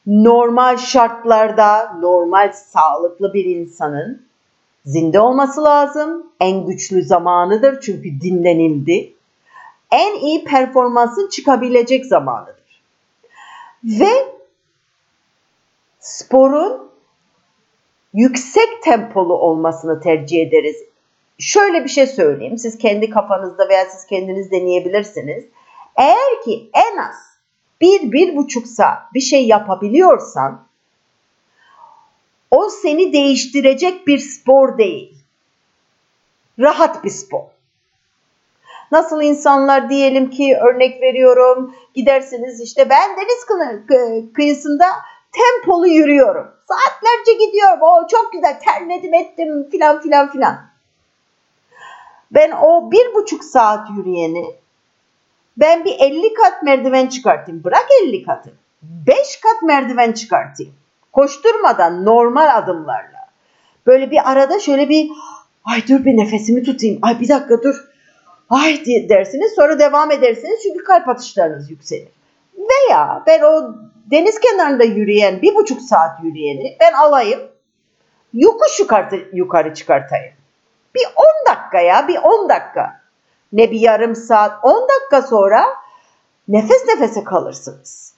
Normal 0.06 0.76
şartlarda 0.76 1.96
normal 2.00 2.52
sağlıklı 2.52 3.34
bir 3.34 3.44
insanın 3.44 4.26
zinde 4.84 5.20
olması 5.20 5.64
lazım. 5.64 6.26
En 6.40 6.66
güçlü 6.66 7.02
zamanıdır 7.02 7.80
çünkü 7.80 8.20
dinlenildi 8.20 9.16
en 9.90 10.14
iyi 10.14 10.44
performansın 10.44 11.28
çıkabilecek 11.28 12.06
zamanıdır. 12.06 12.82
Ve 13.84 14.34
sporun 16.00 16.90
yüksek 18.14 18.82
tempolu 18.82 19.34
olmasını 19.34 20.00
tercih 20.00 20.42
ederiz. 20.42 20.76
Şöyle 21.38 21.84
bir 21.84 21.88
şey 21.88 22.06
söyleyeyim. 22.06 22.58
Siz 22.58 22.78
kendi 22.78 23.10
kafanızda 23.10 23.68
veya 23.68 23.84
siz 23.84 24.06
kendiniz 24.06 24.50
deneyebilirsiniz. 24.50 25.44
Eğer 25.96 26.42
ki 26.44 26.70
en 26.74 26.96
az 26.96 27.14
bir, 27.80 28.12
bir 28.12 28.36
buçuk 28.36 28.66
saat 28.66 29.14
bir 29.14 29.20
şey 29.20 29.46
yapabiliyorsan 29.46 30.66
o 32.50 32.68
seni 32.68 33.12
değiştirecek 33.12 34.06
bir 34.06 34.18
spor 34.18 34.78
değil. 34.78 35.14
Rahat 36.58 37.04
bir 37.04 37.10
spor. 37.10 37.42
Nasıl 38.92 39.22
insanlar 39.22 39.90
diyelim 39.90 40.30
ki 40.30 40.56
örnek 40.56 41.02
veriyorum 41.02 41.76
gidersiniz 41.94 42.60
işte 42.60 42.90
ben 42.90 43.16
deniz 43.16 43.44
kıyısında 44.32 44.86
tempolu 45.32 45.88
yürüyorum. 45.88 46.46
Saatlerce 46.68 47.46
gidiyorum. 47.46 47.78
O 47.80 48.06
çok 48.08 48.32
güzel 48.32 48.60
terledim 48.60 49.14
ettim 49.14 49.70
filan 49.70 50.00
filan 50.00 50.32
filan. 50.32 50.75
Ben 52.30 52.50
o 52.50 52.90
bir 52.90 53.14
buçuk 53.14 53.44
saat 53.44 53.88
yürüyeni 53.96 54.44
ben 55.56 55.84
bir 55.84 55.96
50 56.00 56.34
kat 56.34 56.62
merdiven 56.62 57.06
çıkartayım. 57.06 57.64
Bırak 57.64 57.86
50 58.02 58.22
katı. 58.22 58.52
5 58.82 59.16
kat 59.40 59.62
merdiven 59.62 60.12
çıkartayım. 60.12 60.72
Koşturmadan 61.12 62.04
normal 62.04 62.56
adımlarla. 62.56 63.26
Böyle 63.86 64.10
bir 64.10 64.30
arada 64.30 64.60
şöyle 64.60 64.88
bir 64.88 65.10
ay 65.64 65.88
dur 65.88 66.04
bir 66.04 66.16
nefesimi 66.16 66.62
tutayım. 66.62 66.98
Ay 67.02 67.20
bir 67.20 67.28
dakika 67.28 67.62
dur. 67.62 67.84
Ay 68.50 68.84
dersiniz 68.86 69.52
sonra 69.54 69.78
devam 69.78 70.10
edersiniz 70.10 70.60
çünkü 70.62 70.84
kalp 70.84 71.08
atışlarınız 71.08 71.70
yükselir. 71.70 72.08
Veya 72.58 73.22
ben 73.26 73.40
o 73.40 73.74
deniz 74.10 74.40
kenarında 74.40 74.84
yürüyen 74.84 75.42
bir 75.42 75.54
buçuk 75.54 75.82
saat 75.82 76.24
yürüyeni 76.24 76.76
ben 76.80 76.92
alayım 76.92 77.40
yokuş 78.34 78.80
yukarı, 78.80 79.28
yukarı 79.32 79.74
çıkartayım. 79.74 80.34
Bir 80.94 81.04
10 81.16 81.52
dakika 81.76 81.80
ya 81.80 82.08
bir 82.08 82.16
10 82.16 82.48
dakika. 82.48 83.00
Ne 83.52 83.70
bir 83.70 83.80
yarım 83.80 84.14
saat 84.14 84.64
10 84.64 84.88
dakika 84.88 85.22
sonra 85.22 85.66
nefes 86.48 86.86
nefese 86.86 87.24
kalırsınız. 87.24 88.14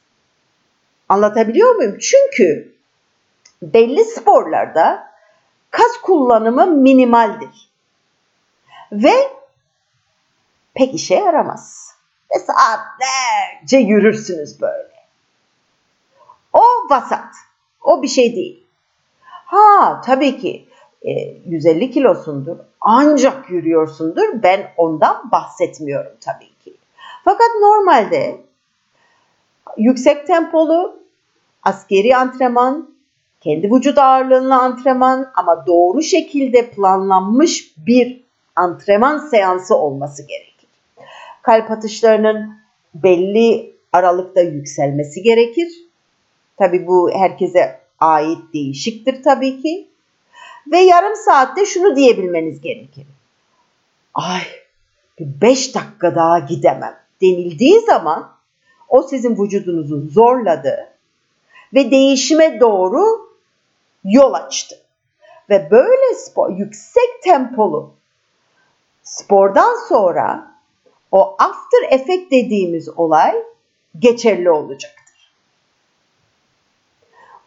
Anlatabiliyor 1.08 1.74
muyum? 1.74 1.98
Çünkü 1.98 2.74
belli 3.62 4.04
sporlarda 4.04 5.12
kas 5.70 5.96
kullanımı 6.02 6.66
minimaldir. 6.66 7.70
Ve 8.92 9.14
pek 10.74 10.94
işe 10.94 11.14
yaramaz. 11.14 11.94
Ve 12.34 12.38
saatlerce 12.38 13.78
yürürsünüz 13.78 14.60
böyle. 14.60 14.98
O 16.52 16.64
vasat. 16.90 17.34
O 17.80 18.02
bir 18.02 18.08
şey 18.08 18.36
değil. 18.36 18.66
Ha 19.22 20.00
tabii 20.04 20.40
ki 20.40 20.67
e, 21.02 21.10
150 21.46 21.90
kilosundur. 21.90 22.56
Ancak 22.80 23.50
yürüyorsundur. 23.50 24.42
Ben 24.42 24.70
ondan 24.76 25.30
bahsetmiyorum 25.32 26.12
tabii 26.20 26.58
ki. 26.64 26.74
Fakat 27.24 27.48
normalde 27.60 28.40
yüksek 29.76 30.26
tempolu 30.26 30.98
askeri 31.62 32.16
antrenman, 32.16 32.90
kendi 33.40 33.72
vücut 33.72 33.98
ağırlığına 33.98 34.60
antrenman 34.60 35.30
ama 35.34 35.66
doğru 35.66 36.02
şekilde 36.02 36.70
planlanmış 36.70 37.74
bir 37.76 38.24
antrenman 38.56 39.18
seansı 39.18 39.76
olması 39.76 40.26
gerekir. 40.26 40.68
Kalp 41.42 41.70
atışlarının 41.70 42.58
belli 42.94 43.74
aralıkta 43.92 44.40
yükselmesi 44.40 45.22
gerekir. 45.22 45.68
Tabi 46.56 46.86
bu 46.86 47.10
herkese 47.10 47.80
ait 47.98 48.38
değişiktir 48.54 49.22
tabii 49.22 49.62
ki. 49.62 49.88
Ve 50.72 50.78
yarım 50.78 51.16
saatte 51.16 51.66
şunu 51.66 51.96
diyebilmeniz 51.96 52.60
gerekir. 52.60 53.06
Ay 54.14 54.42
5 55.20 55.74
dakika 55.74 56.14
daha 56.14 56.38
gidemem 56.38 56.96
denildiği 57.22 57.80
zaman 57.80 58.32
o 58.88 59.02
sizin 59.02 59.44
vücudunuzu 59.44 60.08
zorladı 60.10 60.88
ve 61.74 61.90
değişime 61.90 62.60
doğru 62.60 63.28
yol 64.04 64.32
açtı. 64.32 64.76
Ve 65.50 65.70
böyle 65.70 66.14
spor, 66.14 66.50
yüksek 66.50 67.22
tempolu 67.22 67.90
spordan 69.02 69.88
sonra 69.88 70.54
o 71.12 71.36
after 71.38 71.82
effect 71.90 72.30
dediğimiz 72.30 72.88
olay 72.88 73.34
geçerli 73.98 74.50
olacaktır. 74.50 75.32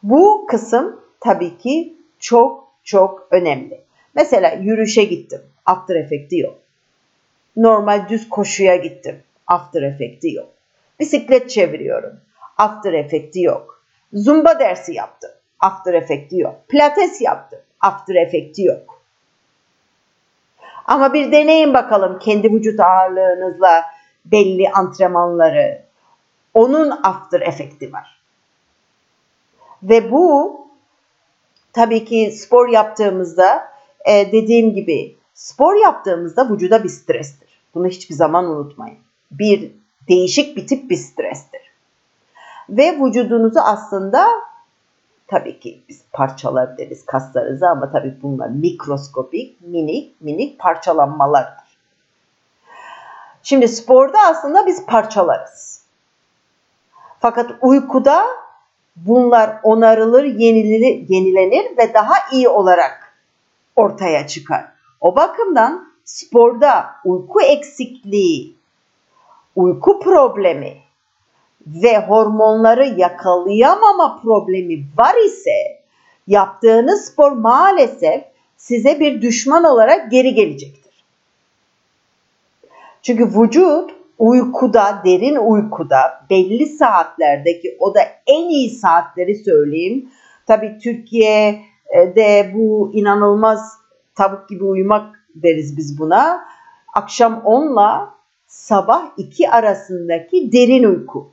Bu 0.04 0.46
kısım 0.50 1.02
tabii 1.20 1.58
ki 1.58 1.98
çok 2.20 2.71
çok 2.84 3.28
önemli. 3.32 3.82
Mesela 4.16 4.52
yürüyüşe 4.52 5.04
gittim. 5.04 5.42
After 5.66 5.96
effect'i 5.96 6.38
yok. 6.38 6.60
Normal 7.56 8.10
düz 8.10 8.30
koşuya 8.30 8.76
gittim. 8.76 9.24
After 9.48 9.82
effect'i 9.82 10.34
yok. 10.34 10.50
Bisiklet 11.00 11.50
çeviriyorum. 11.50 12.20
After 12.58 12.94
effect'i 12.94 13.42
yok. 13.42 13.84
Zumba 14.14 14.60
dersi 14.60 14.94
yaptım. 14.94 15.32
After 15.60 15.94
effect'i 15.94 16.40
yok. 16.40 16.56
Pilates 16.68 17.22
yaptım. 17.22 17.60
After 17.82 18.16
effect'i 18.16 18.64
yok. 18.64 19.02
Ama 20.86 21.14
bir 21.14 21.32
deneyin 21.32 21.74
bakalım 21.74 22.20
kendi 22.20 22.54
vücut 22.54 22.80
ağırlığınızla 22.80 23.86
belli 24.26 24.70
antrenmanları. 24.70 25.82
Onun 26.54 26.92
after 27.04 27.42
efekti 27.42 27.94
var. 27.94 28.22
Ve 29.84 30.12
bu 30.12 30.61
tabii 31.74 32.06
ki 32.06 32.32
spor 32.32 32.70
yaptığımızda 32.70 33.72
e, 34.06 34.32
dediğim 34.32 34.74
gibi 34.74 35.16
spor 35.34 35.76
yaptığımızda 35.76 36.50
vücuda 36.50 36.84
bir 36.84 36.90
strestir. 36.90 37.50
Bunu 37.76 37.88
hiçbir 37.88 38.16
zaman 38.16 38.46
unutmayın. 38.46 38.98
Bir 39.32 39.72
değişik 40.10 40.58
bir 40.58 40.68
tip 40.68 40.90
bir 40.90 40.96
strestir. 40.96 41.62
Ve 42.70 43.00
vücudunuzu 43.00 43.60
aslında 43.60 44.28
tabii 45.28 45.60
ki 45.60 45.82
biz 45.90 46.02
parçalar 46.14 46.78
deriz 46.78 47.06
kaslarınızı 47.06 47.70
ama 47.70 47.92
tabii 47.92 48.18
bunlar 48.22 48.48
mikroskopik, 48.50 49.62
minik 49.62 50.22
minik 50.22 50.60
parçalanmalardır. 50.60 51.72
Şimdi 53.44 53.68
sporda 53.68 54.20
aslında 54.20 54.68
biz 54.68 54.86
parçalarız. 54.86 55.82
Fakat 57.20 57.52
uykuda 57.62 58.24
bunlar 58.96 59.60
onarılır, 59.64 60.24
yenilenir, 60.24 61.10
yenilenir 61.10 61.78
ve 61.78 61.94
daha 61.94 62.14
iyi 62.32 62.50
olarak 62.50 63.14
ortaya 63.76 64.28
çıkar. 64.28 64.66
O 65.02 65.16
bakımdan 65.16 65.92
sporda 66.04 66.86
uyku 67.06 67.42
eksikliği, 67.42 68.56
uyku 69.56 70.00
problemi 70.00 70.78
ve 71.68 71.98
hormonları 71.98 72.86
yakalayamama 72.86 74.20
problemi 74.22 74.84
var 74.98 75.16
ise 75.26 75.82
yaptığınız 76.28 77.06
spor 77.06 77.32
maalesef 77.32 78.24
size 78.58 79.00
bir 79.00 79.22
düşman 79.22 79.64
olarak 79.64 80.12
geri 80.12 80.34
gelecektir. 80.34 81.04
Çünkü 83.02 83.26
vücut 83.26 84.01
uykuda, 84.22 85.02
derin 85.06 85.36
uykuda 85.36 85.98
belli 86.30 86.66
saatlerdeki 86.66 87.78
o 87.80 87.96
da 87.96 88.00
en 88.28 88.50
iyi 88.50 88.70
saatleri 88.70 89.36
söyleyeyim. 89.36 90.10
Tabii 90.48 90.78
Türkiye'de 90.84 92.52
bu 92.54 92.92
inanılmaz 92.94 93.78
tavuk 94.16 94.50
gibi 94.50 94.64
uyumak 94.64 95.20
deriz 95.36 95.78
biz 95.78 96.00
buna. 96.00 96.46
Akşam 96.94 97.42
10 97.46 97.74
ile 97.74 98.10
sabah 98.48 99.04
2 99.18 99.50
arasındaki 99.50 100.52
derin 100.52 100.84
uyku. 100.84 101.30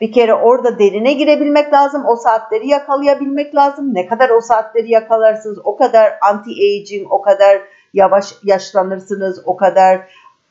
Bir 0.00 0.12
kere 0.12 0.34
orada 0.34 0.78
derine 0.78 1.12
girebilmek 1.12 1.72
lazım. 1.72 2.02
O 2.06 2.16
saatleri 2.16 2.68
yakalayabilmek 2.68 3.54
lazım. 3.54 3.94
Ne 3.94 4.06
kadar 4.06 4.30
o 4.30 4.40
saatleri 4.40 4.90
yakalarsınız 4.90 5.58
o 5.64 5.76
kadar 5.76 6.12
anti-aging, 6.12 7.06
o 7.10 7.22
kadar 7.22 7.60
yavaş 7.94 8.34
yaşlanırsınız, 8.44 9.42
o 9.46 9.56
kadar 9.56 10.00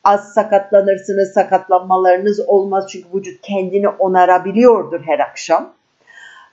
az 0.04 0.34
sakatlanırsınız, 0.34 1.32
sakatlanmalarınız 1.32 2.40
olmaz 2.40 2.86
çünkü 2.92 3.08
vücut 3.14 3.42
kendini 3.42 3.88
onarabiliyordur 3.88 5.00
her 5.06 5.18
akşam. 5.18 5.72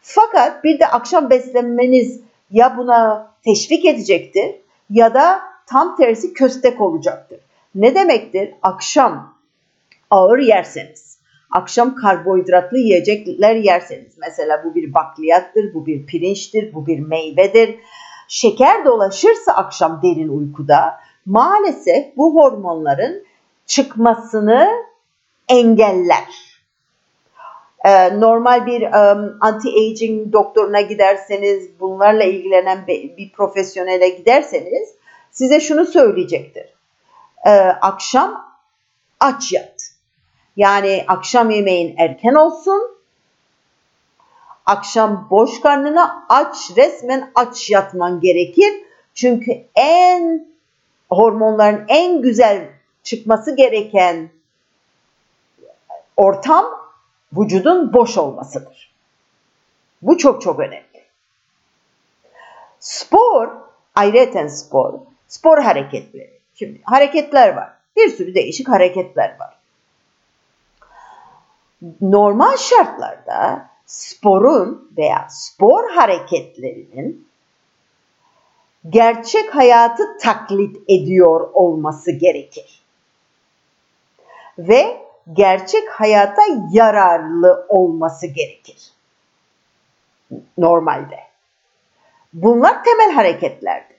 Fakat 0.01 0.63
bir 0.63 0.79
de 0.79 0.87
akşam 0.87 1.29
beslenmeniz 1.29 2.21
ya 2.51 2.77
buna 2.77 3.31
teşvik 3.45 3.85
edecektir 3.85 4.55
ya 4.89 5.13
da 5.13 5.41
tam 5.65 5.95
tersi 5.95 6.33
köstek 6.33 6.81
olacaktır. 6.81 7.39
Ne 7.75 7.95
demektir? 7.95 8.53
Akşam 8.61 9.33
ağır 10.09 10.39
yerseniz, 10.39 11.19
akşam 11.51 11.95
karbonhidratlı 11.95 12.77
yiyecekler 12.77 13.55
yerseniz, 13.55 14.17
mesela 14.17 14.61
bu 14.63 14.75
bir 14.75 14.93
bakliyattır, 14.93 15.73
bu 15.73 15.85
bir 15.85 16.05
pirinçtir, 16.05 16.73
bu 16.73 16.87
bir 16.87 16.99
meyvedir. 16.99 17.75
Şeker 18.27 18.85
dolaşırsa 18.85 19.51
akşam 19.51 20.01
derin 20.03 20.27
uykuda 20.27 20.99
maalesef 21.25 22.17
bu 22.17 22.35
hormonların 22.35 23.26
çıkmasını 23.67 24.69
engeller. 25.49 26.47
Ee, 27.85 28.19
normal 28.19 28.65
bir 28.65 28.81
um, 28.81 29.37
anti-aging 29.41 30.33
doktoruna 30.33 30.81
giderseniz, 30.81 31.79
bunlarla 31.79 32.23
ilgilenen 32.23 32.87
bir 32.87 33.31
profesyonele 33.31 34.09
giderseniz 34.09 34.89
size 35.31 35.59
şunu 35.59 35.85
söyleyecektir. 35.85 36.65
Ee, 37.45 37.49
akşam 37.81 38.57
aç 39.19 39.51
yat. 39.51 39.91
Yani 40.55 41.05
akşam 41.07 41.49
yemeğin 41.49 41.95
erken 41.97 42.33
olsun. 42.33 42.97
Akşam 44.65 45.27
boş 45.31 45.61
karnına 45.61 46.25
aç, 46.29 46.55
resmen 46.77 47.31
aç 47.35 47.69
yatman 47.69 48.19
gerekir. 48.19 48.73
Çünkü 49.13 49.51
en 49.75 50.47
hormonların 51.09 51.85
en 51.87 52.21
güzel 52.21 52.76
çıkması 53.07 53.55
gereken 53.55 54.29
ortam 56.17 56.65
vücudun 57.33 57.93
boş 57.93 58.17
olmasıdır. 58.17 58.93
Bu 60.01 60.17
çok 60.17 60.41
çok 60.41 60.59
önemli. 60.59 61.03
Spor, 62.79 63.49
ayrıca 63.95 64.49
spor, 64.49 64.93
spor 65.27 65.61
hareketleri 65.61 66.37
Şimdi 66.53 66.81
hareketler 66.83 67.55
var. 67.55 67.73
Bir 67.95 68.09
sürü 68.09 68.35
değişik 68.35 68.69
hareketler 68.69 69.35
var. 69.39 69.57
Normal 72.01 72.57
şartlarda 72.57 73.69
sporun 73.85 74.91
veya 74.97 75.27
spor 75.29 75.91
hareketlerinin 75.91 77.27
gerçek 78.89 79.55
hayatı 79.55 80.17
taklit 80.17 80.77
ediyor 80.87 81.49
olması 81.53 82.11
gerekir. 82.11 82.86
Ve 84.59 84.97
gerçek 85.33 85.89
hayata 85.89 86.41
yararlı 86.71 87.65
olması 87.69 88.27
gerekir. 88.27 88.91
Normalde. 90.57 91.19
Bunlar 92.33 92.83
temel 92.83 93.11
hareketlerdir. 93.11 93.97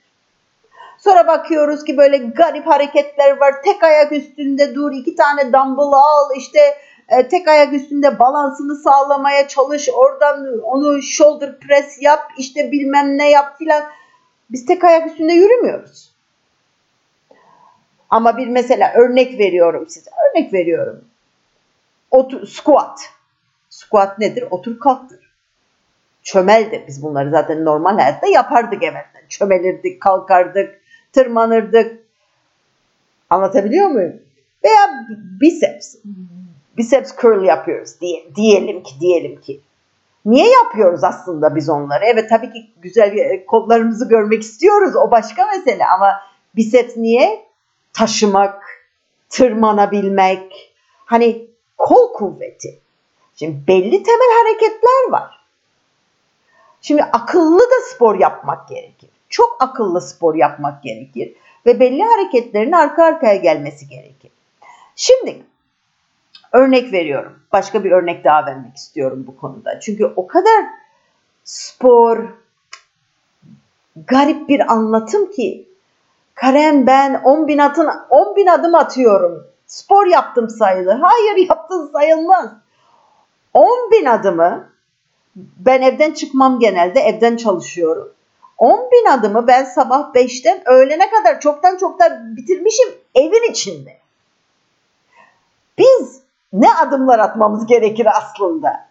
Sonra 0.97 1.27
bakıyoruz 1.27 1.83
ki 1.83 1.97
böyle 1.97 2.17
garip 2.17 2.67
hareketler 2.67 3.37
var. 3.37 3.63
Tek 3.63 3.83
ayak 3.83 4.11
üstünde 4.11 4.75
dur, 4.75 4.91
iki 4.91 5.15
tane 5.15 5.43
dumbbell 5.53 5.93
al, 5.93 6.29
işte 6.37 6.59
e, 7.09 7.27
tek 7.27 7.47
ayak 7.47 7.73
üstünde 7.73 8.19
balansını 8.19 8.75
sağlamaya 8.75 9.47
çalış, 9.47 9.89
oradan 9.93 10.59
onu 10.63 11.01
shoulder 11.01 11.59
press 11.59 12.01
yap, 12.01 12.31
işte 12.37 12.71
bilmem 12.71 13.17
ne 13.17 13.29
yap 13.29 13.57
filan. 13.57 13.83
Biz 14.49 14.65
tek 14.65 14.83
ayak 14.83 15.07
üstünde 15.07 15.33
yürümüyoruz. 15.33 16.08
Ama 18.09 18.37
bir 18.37 18.47
mesela 18.47 18.93
örnek 18.93 19.39
veriyorum 19.39 19.89
size. 19.89 20.11
Örnek 20.29 20.53
veriyorum. 20.53 21.05
Otur, 22.11 22.47
squat. 22.47 22.99
Squat 23.69 24.19
nedir? 24.19 24.43
Otur 24.51 24.79
kalktır. 24.79 25.33
Çömeldir. 26.23 26.87
Biz 26.87 27.03
bunları 27.03 27.31
zaten 27.31 27.65
normal 27.65 27.97
hayatta 27.97 28.27
yapardık 28.27 28.83
evvelden. 28.83 29.27
Çömelirdik, 29.29 30.01
kalkardık, 30.01 30.81
tırmanırdık. 31.13 31.99
Anlatabiliyor 33.29 33.87
muyum? 33.87 34.21
Veya 34.63 35.07
biceps. 35.41 35.95
Biceps 36.77 37.11
curl 37.21 37.43
yapıyoruz 37.43 38.01
diye, 38.01 38.35
diyelim 38.35 38.83
ki 38.83 38.93
diyelim 38.99 39.41
ki. 39.41 39.61
Niye 40.25 40.49
yapıyoruz 40.51 41.03
aslında 41.03 41.55
biz 41.55 41.69
onları? 41.69 42.05
Evet 42.05 42.29
tabii 42.29 42.53
ki 42.53 42.69
güzel 42.81 43.45
kollarımızı 43.45 44.09
görmek 44.09 44.41
istiyoruz. 44.41 44.95
O 44.95 45.11
başka 45.11 45.45
mesele 45.45 45.85
ama 45.85 46.21
biceps 46.55 46.97
niye? 46.97 47.48
Taşımak, 47.93 48.63
tırmanabilmek. 49.29 50.73
Hani 51.05 51.47
kol 51.77 52.13
kuvveti. 52.13 52.79
Şimdi 53.35 53.67
belli 53.67 54.03
temel 54.03 54.29
hareketler 54.41 55.09
var. 55.09 55.39
Şimdi 56.81 57.03
akıllı 57.03 57.59
da 57.59 57.81
spor 57.93 58.19
yapmak 58.19 58.69
gerekir. 58.69 59.09
Çok 59.29 59.57
akıllı 59.59 60.01
spor 60.01 60.35
yapmak 60.35 60.83
gerekir. 60.83 61.33
Ve 61.65 61.79
belli 61.79 62.03
hareketlerin 62.03 62.71
arka 62.71 63.05
arkaya 63.05 63.35
gelmesi 63.35 63.87
gerekir. 63.87 64.31
Şimdi 64.95 65.43
örnek 66.51 66.93
veriyorum. 66.93 67.39
Başka 67.51 67.83
bir 67.83 67.91
örnek 67.91 68.23
daha 68.23 68.45
vermek 68.45 68.75
istiyorum 68.75 69.23
bu 69.27 69.37
konuda. 69.37 69.79
Çünkü 69.79 70.05
o 70.15 70.27
kadar 70.27 70.65
spor 71.43 72.29
garip 73.95 74.49
bir 74.49 74.71
anlatım 74.71 75.31
ki 75.31 75.68
Karen 76.41 76.87
ben 76.87 77.21
10 77.23 77.47
bin, 77.47 77.57
atın, 77.57 77.89
10 78.09 78.35
bin 78.35 78.47
adım 78.47 78.75
atıyorum. 78.75 79.47
Spor 79.67 80.05
yaptım 80.05 80.49
sayılır. 80.49 80.99
Hayır 80.99 81.47
yaptın 81.49 81.89
sayılmaz. 81.93 82.49
10 83.53 83.91
bin 83.91 84.05
adımı 84.05 84.69
ben 85.35 85.81
evden 85.81 86.11
çıkmam 86.11 86.59
genelde 86.59 86.99
evden 86.99 87.37
çalışıyorum. 87.37 88.13
10 88.57 88.91
bin 88.91 89.05
adımı 89.09 89.47
ben 89.47 89.63
sabah 89.63 90.13
5'ten 90.13 90.61
öğlene 90.65 91.09
kadar 91.09 91.39
çoktan 91.39 91.77
çoktan 91.77 92.37
bitirmişim 92.37 92.89
evin 93.15 93.51
içinde. 93.51 93.97
Biz 95.77 96.21
ne 96.53 96.73
adımlar 96.73 97.19
atmamız 97.19 97.65
gerekir 97.65 98.07
aslında? 98.17 98.89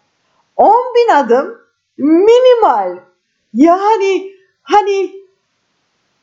10 0.55 0.75
bin 0.95 1.13
adım 1.13 1.57
minimal. 1.97 2.97
Yani 3.53 4.31
hani 4.61 5.18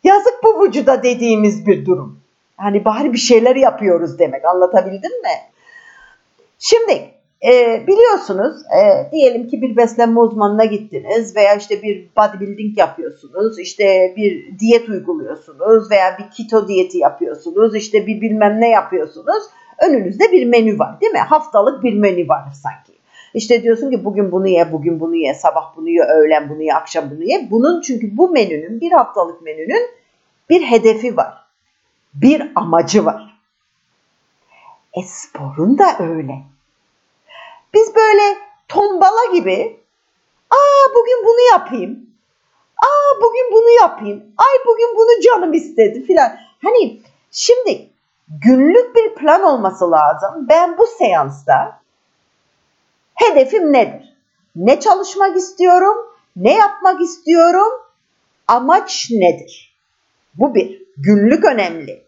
yazık 0.07 0.35
bu 0.45 0.65
vücuda 0.65 1.03
dediğimiz 1.03 1.67
bir 1.67 1.87
durum. 1.87 2.21
Hani 2.57 2.85
bari 2.85 3.13
bir 3.13 3.19
şeyler 3.19 3.57
yapıyoruz 3.57 4.19
demek. 4.19 4.45
Anlatabildim 4.45 5.23
mi? 5.23 5.37
Şimdi 6.59 7.11
e, 7.47 7.83
biliyorsunuz 7.87 8.63
e, 8.63 9.11
diyelim 9.13 9.49
ki 9.49 9.63
bir 9.63 9.77
beslenme 9.77 10.21
uzmanına 10.21 10.65
gittiniz 10.65 11.37
veya 11.37 11.55
işte 11.55 11.83
bir 11.83 12.09
bodybuilding 12.17 12.79
yapıyorsunuz, 12.79 13.59
işte 13.59 14.15
bir 14.17 14.59
diyet 14.59 14.89
uyguluyorsunuz 14.89 15.91
veya 15.91 16.19
bir 16.19 16.31
keto 16.37 16.69
diyeti 16.69 16.99
yapıyorsunuz, 16.99 17.77
işte 17.77 18.07
bir 18.07 18.21
bilmem 18.21 18.61
ne 18.61 18.71
yapıyorsunuz. 18.71 19.43
Önünüzde 19.89 20.33
bir 20.33 20.47
menü 20.47 20.79
var 20.79 21.01
değil 21.01 21.13
mi? 21.13 21.19
Haftalık 21.19 21.85
bir 21.85 21.95
menü 21.95 22.29
var 22.29 22.43
sanki. 22.63 22.96
İşte 23.37 23.63
diyorsun 23.63 23.91
ki 23.91 24.05
bugün 24.05 24.33
bunu 24.33 24.49
ye, 24.49 24.73
bugün 24.73 25.01
bunu 25.01 25.17
ye, 25.17 25.35
sabah 25.35 25.77
bunu 25.77 25.89
ye, 25.89 26.03
öğlen 26.03 26.49
bunu 26.51 26.63
ye, 26.63 26.75
akşam 26.75 27.11
bunu 27.11 27.23
ye. 27.25 27.49
Bunun 27.51 27.81
çünkü 27.81 28.17
bu 28.17 28.31
menünün, 28.31 28.81
bir 28.81 28.93
haftalık 28.93 29.43
menünün 29.43 29.91
bir 30.51 30.63
hedefi 30.63 31.17
var. 31.17 31.35
Bir 32.15 32.53
amacı 32.55 33.05
var. 33.05 33.41
E 34.95 35.03
sporun 35.03 35.79
da 35.79 35.85
öyle. 35.99 36.43
Biz 37.75 37.95
böyle 37.95 38.39
tombala 38.69 39.33
gibi 39.33 39.81
aa 40.51 40.95
bugün 40.95 41.25
bunu 41.25 41.41
yapayım. 41.53 42.11
Aa 42.77 43.17
bugün 43.17 43.53
bunu 43.53 43.71
yapayım. 43.81 44.25
Ay 44.37 44.65
bugün 44.67 44.97
bunu 44.97 45.23
canım 45.23 45.53
istedi 45.53 46.03
filan. 46.07 46.37
Hani 46.63 47.01
şimdi 47.31 47.89
günlük 48.29 48.97
bir 48.97 49.15
plan 49.15 49.43
olması 49.43 49.91
lazım. 49.91 50.47
Ben 50.49 50.79
bu 50.79 50.87
seansta 50.99 51.86
hedefim 53.17 53.73
nedir? 53.73 54.17
Ne 54.57 54.81
çalışmak 54.81 55.37
istiyorum? 55.37 55.97
Ne 56.37 56.55
yapmak 56.55 57.01
istiyorum? 57.01 57.73
Amaç 58.49 59.09
nedir? 59.11 59.77
Bu 60.35 60.55
bir. 60.55 60.87
Günlük 60.97 61.45
önemli. 61.45 62.03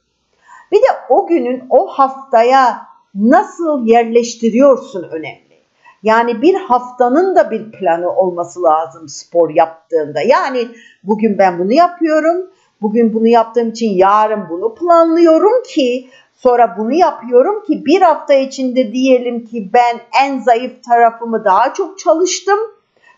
Bir 0.73 0.77
de 0.77 0.87
o 1.09 1.27
günün 1.27 1.65
o 1.71 1.87
haftaya 1.87 2.87
nasıl 3.15 3.87
yerleştiriyorsun 3.87 5.03
önemli. 5.03 5.59
Yani 6.03 6.43
bir 6.43 6.55
haftanın 6.55 7.37
da 7.37 7.51
bir 7.51 7.73
planı 7.73 8.11
olması 8.11 8.63
lazım 8.63 9.09
spor 9.09 9.51
yaptığında. 9.51 10.21
Yani 10.21 10.69
bugün 11.03 11.39
ben 11.39 11.59
bunu 11.59 11.73
yapıyorum. 11.73 12.51
Bugün 12.83 13.15
bunu 13.15 13.27
yaptığım 13.27 13.71
için 13.71 13.91
yarın 13.91 14.49
bunu 14.49 14.75
planlıyorum 14.75 15.63
ki 15.63 16.09
sonra 16.39 16.75
bunu 16.79 16.93
yapıyorum 16.93 17.65
ki 17.65 17.85
bir 17.85 18.03
hafta 18.03 18.35
içinde 18.35 18.93
diyelim 18.93 19.45
ki 19.45 19.71
ben 19.73 20.01
en 20.25 20.39
zayıf 20.39 20.85
tarafımı 20.85 21.45
daha 21.45 21.75
çok 21.75 21.99
çalıştım. 21.99 22.59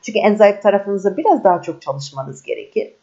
Çünkü 0.02 0.18
en 0.18 0.34
zayıf 0.34 0.62
tarafınızı 0.62 1.16
biraz 1.16 1.44
daha 1.44 1.62
çok 1.62 1.82
çalışmanız 1.82 2.42
gerekir. 2.42 2.94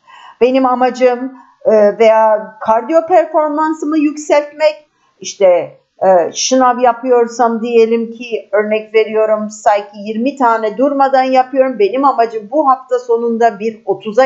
Benim 0.42 0.66
amacım 0.66 1.34
e, 1.66 2.00
veya 2.00 2.58
kardiyo 2.62 3.08
performansımı 3.08 3.98
yükseltmek 3.98 4.88
işte 5.20 5.78
e, 6.02 6.32
şınav 6.34 6.80
yapıyorsam 6.80 7.62
diyelim 7.62 8.12
ki 8.12 8.50
örnek 8.52 8.94
veriyorum 8.94 9.50
sanki 9.50 9.98
20 9.98 10.36
tane 10.36 10.78
durmadan 10.78 11.24
yapıyorum. 11.24 11.80
Benim 11.80 12.06
amacım 12.06 12.48
bu 12.52 12.70
hafta 12.70 13.00
sonunda 13.00 13.60
bir 13.60 13.84
30'a 13.86 14.26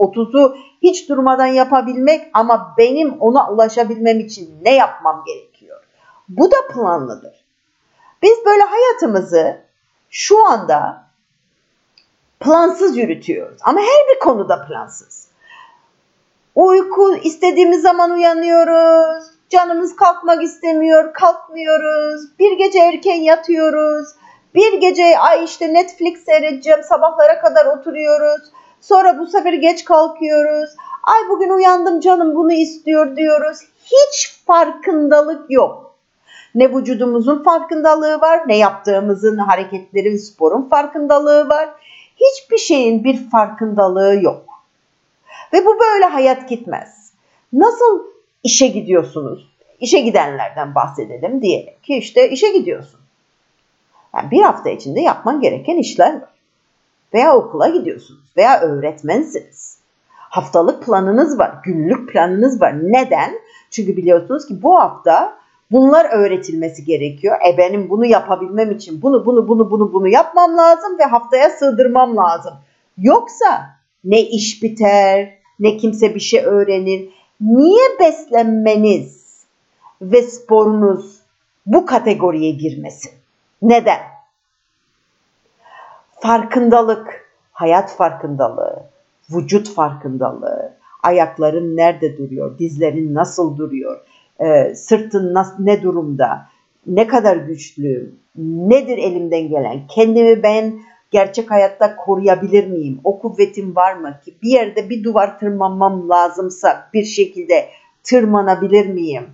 30'u 0.00 0.56
hiç 0.82 1.08
durmadan 1.08 1.46
yapabilmek 1.46 2.30
ama 2.34 2.74
benim 2.78 3.20
ona 3.20 3.50
ulaşabilmem 3.50 4.20
için 4.20 4.58
ne 4.62 4.74
yapmam 4.74 5.24
gerekiyor? 5.26 5.80
Bu 6.28 6.50
da 6.50 6.56
planlıdır. 6.74 7.44
Biz 8.22 8.44
böyle 8.46 8.62
hayatımızı 8.62 9.60
şu 10.10 10.46
anda 10.46 11.02
plansız 12.40 12.96
yürütüyoruz 12.96 13.58
ama 13.64 13.80
her 13.80 14.14
bir 14.14 14.20
konuda 14.20 14.66
plansız. 14.66 15.30
Uyku 16.54 17.14
istediğimiz 17.16 17.82
zaman 17.82 18.10
uyanıyoruz. 18.10 19.24
Canımız 19.48 19.96
kalkmak 19.96 20.42
istemiyor, 20.42 21.12
kalkmıyoruz. 21.12 22.38
Bir 22.38 22.58
gece 22.58 22.78
erken 22.78 23.20
yatıyoruz. 23.20 24.08
Bir 24.54 24.80
gece 24.80 25.18
ay 25.18 25.44
işte 25.44 25.74
Netflix 25.74 26.24
seyredeceğim 26.24 26.82
sabahlara 26.82 27.40
kadar 27.40 27.66
oturuyoruz. 27.66 28.50
Sonra 28.80 29.18
bu 29.18 29.26
sefer 29.26 29.52
geç 29.52 29.84
kalkıyoruz. 29.84 30.70
Ay 31.02 31.28
bugün 31.28 31.50
uyandım 31.50 32.00
canım 32.00 32.34
bunu 32.34 32.52
istiyor 32.52 33.16
diyoruz. 33.16 33.58
Hiç 33.84 34.42
farkındalık 34.46 35.50
yok. 35.50 35.94
Ne 36.54 36.74
vücudumuzun 36.74 37.42
farkındalığı 37.42 38.20
var, 38.20 38.48
ne 38.48 38.56
yaptığımızın, 38.56 39.38
hareketlerin, 39.38 40.16
sporun 40.16 40.68
farkındalığı 40.68 41.48
var. 41.48 41.68
Hiçbir 42.16 42.58
şeyin 42.58 43.04
bir 43.04 43.30
farkındalığı 43.30 44.20
yok. 44.22 44.44
Ve 45.52 45.66
bu 45.66 45.80
böyle 45.80 46.04
hayat 46.04 46.48
gitmez. 46.48 47.12
Nasıl 47.52 48.04
işe 48.42 48.66
gidiyorsunuz? 48.66 49.50
İşe 49.80 50.00
gidenlerden 50.00 50.74
bahsedelim 50.74 51.42
diyelim 51.42 51.74
ki 51.82 51.96
işte 51.96 52.30
işe 52.30 52.48
gidiyorsun. 52.48 53.00
Yani 54.16 54.30
bir 54.30 54.42
hafta 54.42 54.70
içinde 54.70 55.00
yapman 55.00 55.40
gereken 55.40 55.76
işler 55.76 56.14
var. 56.14 56.29
Veya 57.14 57.36
okula 57.36 57.68
gidiyorsunuz 57.68 58.32
veya 58.36 58.60
öğretmensiniz. 58.60 59.78
Haftalık 60.12 60.84
planınız 60.84 61.38
var, 61.38 61.54
günlük 61.64 62.08
planınız 62.08 62.60
var. 62.60 62.74
Neden? 62.82 63.32
Çünkü 63.70 63.96
biliyorsunuz 63.96 64.46
ki 64.46 64.62
bu 64.62 64.80
hafta 64.80 65.38
bunlar 65.70 66.04
öğretilmesi 66.12 66.84
gerekiyor. 66.84 67.36
E 67.48 67.58
benim 67.58 67.90
bunu 67.90 68.06
yapabilmem 68.06 68.70
için 68.70 69.02
bunu 69.02 69.26
bunu 69.26 69.48
bunu 69.48 69.70
bunu 69.70 69.92
bunu 69.92 70.08
yapmam 70.08 70.56
lazım 70.56 70.98
ve 70.98 71.04
haftaya 71.04 71.50
sığdırmam 71.50 72.16
lazım. 72.16 72.52
Yoksa 72.98 73.70
ne 74.04 74.22
iş 74.22 74.62
biter, 74.62 75.34
ne 75.60 75.76
kimse 75.76 76.14
bir 76.14 76.20
şey 76.20 76.44
öğrenir. 76.44 77.08
Niye 77.40 77.88
beslenmeniz 78.00 79.20
ve 80.02 80.22
sporunuz 80.22 81.20
bu 81.66 81.86
kategoriye 81.86 82.50
girmesin? 82.50 83.12
Neden? 83.62 84.09
Farkındalık, 86.22 87.26
hayat 87.52 87.96
farkındalığı, 87.96 88.82
vücut 89.30 89.74
farkındalığı, 89.74 90.72
ayakların 91.02 91.76
nerede 91.76 92.18
duruyor, 92.18 92.58
dizlerin 92.58 93.14
nasıl 93.14 93.56
duruyor, 93.56 94.00
e, 94.38 94.74
sırtın 94.74 95.34
nas- 95.34 95.66
ne 95.66 95.82
durumda, 95.82 96.46
ne 96.86 97.06
kadar 97.06 97.36
güçlü, 97.36 98.14
nedir 98.36 98.98
elimden 98.98 99.48
gelen, 99.48 99.86
kendimi 99.88 100.42
ben 100.42 100.80
gerçek 101.10 101.50
hayatta 101.50 101.96
koruyabilir 101.96 102.66
miyim, 102.66 103.00
o 103.04 103.18
kuvvetim 103.18 103.76
var 103.76 103.94
mı 103.94 104.16
ki 104.24 104.34
bir 104.42 104.50
yerde 104.50 104.90
bir 104.90 105.04
duvar 105.04 105.38
tırmanmam 105.38 106.08
lazımsa 106.08 106.88
bir 106.94 107.04
şekilde 107.04 107.68
tırmanabilir 108.02 108.86
miyim, 108.86 109.24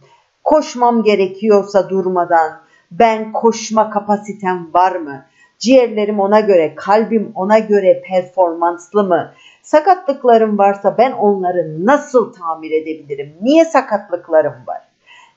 koşmam 0.44 1.02
gerekiyorsa 1.02 1.90
durmadan 1.90 2.52
ben 2.90 3.32
koşma 3.32 3.90
kapasitem 3.90 4.70
var 4.74 4.96
mı, 4.96 5.24
ciğerlerim 5.58 6.20
ona 6.20 6.40
göre, 6.40 6.74
kalbim 6.74 7.32
ona 7.34 7.58
göre 7.58 8.02
performanslı 8.06 9.04
mı, 9.04 9.32
sakatlıklarım 9.62 10.58
varsa 10.58 10.98
ben 10.98 11.12
onları 11.12 11.86
nasıl 11.86 12.32
tamir 12.32 12.70
edebilirim, 12.70 13.36
niye 13.40 13.64
sakatlıklarım 13.64 14.54
var, 14.66 14.82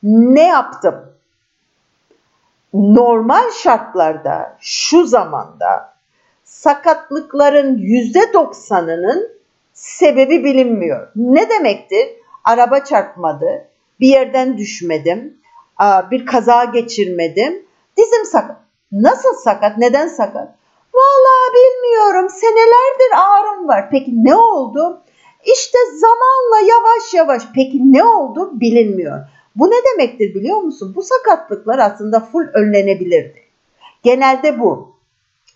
ne 0.03 0.47
yaptım? 0.47 0.95
Normal 2.73 3.51
şartlarda 3.63 4.57
şu 4.59 5.05
zamanda 5.05 5.93
sakatlıkların 6.43 7.77
yüzde 7.77 8.33
doksanının 8.33 9.29
sebebi 9.73 10.43
bilinmiyor. 10.43 11.07
Ne 11.15 11.49
demektir? 11.49 12.07
Araba 12.43 12.83
çarpmadı, 12.83 13.67
bir 13.99 14.07
yerden 14.07 14.57
düşmedim, 14.57 15.37
bir 16.11 16.25
kaza 16.25 16.63
geçirmedim, 16.63 17.65
dizim 17.97 18.25
sakat. 18.25 18.57
Nasıl 18.91 19.33
sakat? 19.43 19.77
Neden 19.77 20.07
sakat? 20.07 20.55
Vallahi 20.93 21.53
bilmiyorum. 21.53 22.29
Senelerdir 22.29 23.11
ağrım 23.15 23.67
var. 23.67 23.89
Peki 23.91 24.25
ne 24.25 24.35
oldu? 24.35 25.01
İşte 25.45 25.77
zamanla 25.99 26.69
yavaş 26.69 27.13
yavaş. 27.13 27.43
Peki 27.55 27.93
ne 27.93 28.03
oldu? 28.03 28.51
Bilinmiyor. 28.53 29.19
Bu 29.55 29.67
ne 29.67 29.75
demektir 29.93 30.35
biliyor 30.35 30.57
musun? 30.57 30.93
Bu 30.95 31.01
sakatlıklar 31.01 31.79
aslında 31.79 32.19
full 32.19 32.47
önlenebilirdi. 32.53 33.39
Genelde 34.03 34.59
bu. 34.59 34.95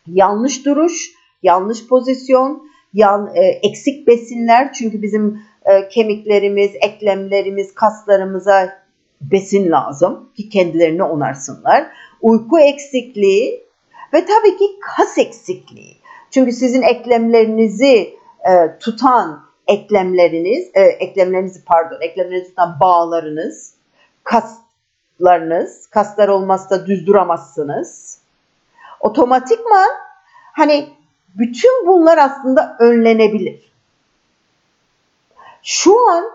Yanlış 0.08 0.66
duruş, 0.66 1.12
yanlış 1.44 1.88
pozisyon, 1.88 2.68
yan, 2.94 3.32
e, 3.36 3.42
eksik 3.42 4.08
besinler. 4.08 4.74
Çünkü 4.74 5.02
bizim 5.02 5.42
e, 5.66 5.88
kemiklerimiz, 5.88 6.72
eklemlerimiz, 6.82 7.74
kaslarımıza 7.74 8.84
besin 9.22 9.72
lazım 9.72 10.30
ki 10.38 10.50
kendilerini 10.50 11.04
onarsınlar. 11.04 11.88
Uyku 12.24 12.60
eksikliği 12.60 13.64
ve 14.14 14.26
tabii 14.26 14.58
ki 14.58 14.66
kas 14.80 15.18
eksikliği. 15.18 15.98
Çünkü 16.32 16.52
sizin 16.52 16.82
eklemlerinizi 16.82 18.16
e, 18.50 18.78
tutan 18.80 19.46
eklemleriniz, 19.68 20.72
e, 20.74 20.82
eklemlerinizi 20.82 21.66
pardon, 21.66 22.02
eklemlerinizi 22.02 22.50
tutan 22.50 22.78
bağlarınız, 22.80 23.74
kaslarınız, 24.24 25.88
kaslar 25.88 26.28
olmazsa 26.28 26.88
düz 26.88 27.08
duramazsınız. 27.08 28.20
Otomatikman 29.00 29.90
hani 30.54 30.90
bütün 31.36 31.88
bunlar 31.88 32.18
aslında 32.18 32.78
önlenebilir. 32.80 33.74
Şu 35.64 36.10
an 36.10 36.26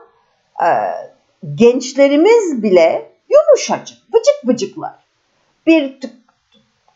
e, 0.65 0.69
gençlerimiz 1.55 2.63
bile 2.63 3.13
yumuşacık, 3.29 3.99
vıcık 4.15 4.49
vıcıklar. 4.49 5.08
Bir 5.69 5.99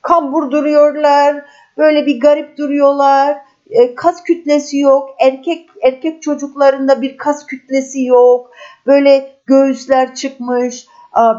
kambur 0.02 0.50
duruyorlar, 0.50 1.44
böyle 1.78 2.06
bir 2.06 2.20
garip 2.20 2.58
duruyorlar. 2.58 3.37
E, 3.70 3.94
kas 3.94 4.22
kütlesi 4.22 4.78
yok. 4.78 5.11
Erkek 5.18 5.70
erkek 5.82 6.22
çocuklarında 6.22 7.02
bir 7.02 7.16
kas 7.16 7.46
kütlesi 7.46 8.04
yok. 8.04 8.50
Böyle 8.87 9.37
göğüsler 9.46 10.14
çıkmış, 10.14 10.87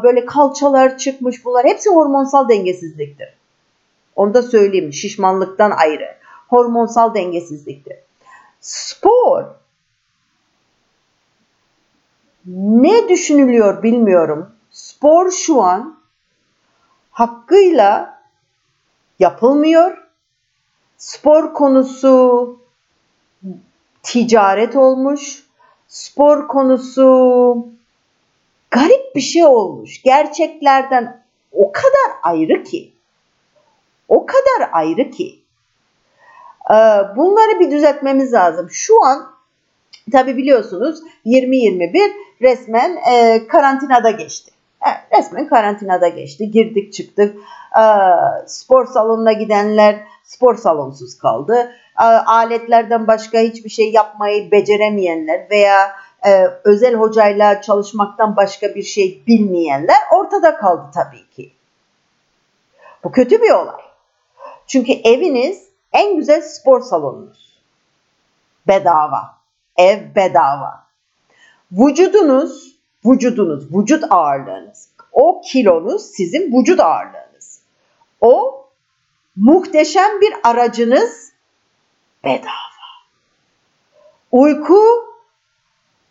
böyle 0.02 0.26
kalçalar 0.26 0.98
çıkmış. 0.98 1.44
Bunlar 1.44 1.66
hepsi 1.66 1.90
hormonsal 1.90 2.48
dengesizliktir. 2.48 3.28
Onu 4.16 4.34
da 4.34 4.42
söyleyeyim 4.42 4.92
şişmanlıktan 4.92 5.70
ayrı. 5.70 6.16
Hormonsal 6.48 7.14
dengesizliktir. 7.14 7.96
Spor 8.60 9.44
ne 12.46 13.08
düşünülüyor 13.08 13.82
bilmiyorum. 13.82 14.50
Spor 14.70 15.30
şu 15.30 15.62
an 15.62 15.98
hakkıyla 17.14 18.20
yapılmıyor. 19.18 20.08
Spor 20.96 21.54
konusu 21.54 22.58
ticaret 24.02 24.76
olmuş. 24.76 25.44
Spor 25.88 26.48
konusu 26.48 27.68
garip 28.70 29.14
bir 29.14 29.20
şey 29.20 29.44
olmuş. 29.44 30.02
Gerçeklerden 30.02 31.22
o 31.52 31.72
kadar 31.72 32.18
ayrı 32.22 32.64
ki. 32.64 32.92
O 34.08 34.26
kadar 34.26 34.70
ayrı 34.72 35.10
ki. 35.10 35.38
Ee, 36.70 36.74
bunları 37.16 37.60
bir 37.60 37.70
düzeltmemiz 37.70 38.32
lazım. 38.32 38.70
Şu 38.70 39.04
an 39.04 39.34
tabi 40.12 40.36
biliyorsunuz 40.36 41.00
2021 41.24 42.12
resmen 42.42 42.96
e, 42.96 43.46
karantinada 43.46 44.10
geçti. 44.10 44.53
Evet, 44.86 44.98
resmen 45.12 45.48
karantinada 45.48 46.08
geçti. 46.08 46.50
Girdik 46.50 46.92
çıktık. 46.92 47.36
Ee, 47.78 47.84
spor 48.46 48.86
salonuna 48.86 49.32
gidenler 49.32 49.96
spor 50.22 50.56
salonsuz 50.56 51.18
kaldı. 51.18 51.72
Ee, 52.00 52.04
aletlerden 52.04 53.06
başka 53.06 53.38
hiçbir 53.38 53.70
şey 53.70 53.92
yapmayı 53.92 54.50
beceremeyenler 54.50 55.46
veya 55.50 55.96
e, 56.26 56.46
özel 56.64 56.94
hocayla 56.94 57.60
çalışmaktan 57.60 58.36
başka 58.36 58.74
bir 58.74 58.82
şey 58.82 59.22
bilmeyenler 59.26 59.96
ortada 60.12 60.56
kaldı 60.56 60.90
tabii 60.94 61.30
ki. 61.30 61.52
Bu 63.04 63.12
kötü 63.12 63.42
bir 63.42 63.50
olay. 63.50 63.82
Çünkü 64.66 64.92
eviniz 64.92 65.68
en 65.92 66.16
güzel 66.16 66.40
spor 66.42 66.80
salonunuz. 66.80 67.62
Bedava. 68.68 69.34
Ev 69.76 70.14
bedava. 70.14 70.84
Vücudunuz, 71.72 72.73
vücudunuz, 73.06 73.64
vücut 73.76 74.04
ağırlığınız. 74.10 74.88
O 75.12 75.40
kilonuz 75.40 76.02
sizin 76.02 76.58
vücut 76.58 76.80
ağırlığınız. 76.80 77.60
O 78.20 78.64
muhteşem 79.36 80.20
bir 80.20 80.34
aracınız 80.44 81.32
bedava. 82.24 82.64
Uyku 84.32 84.82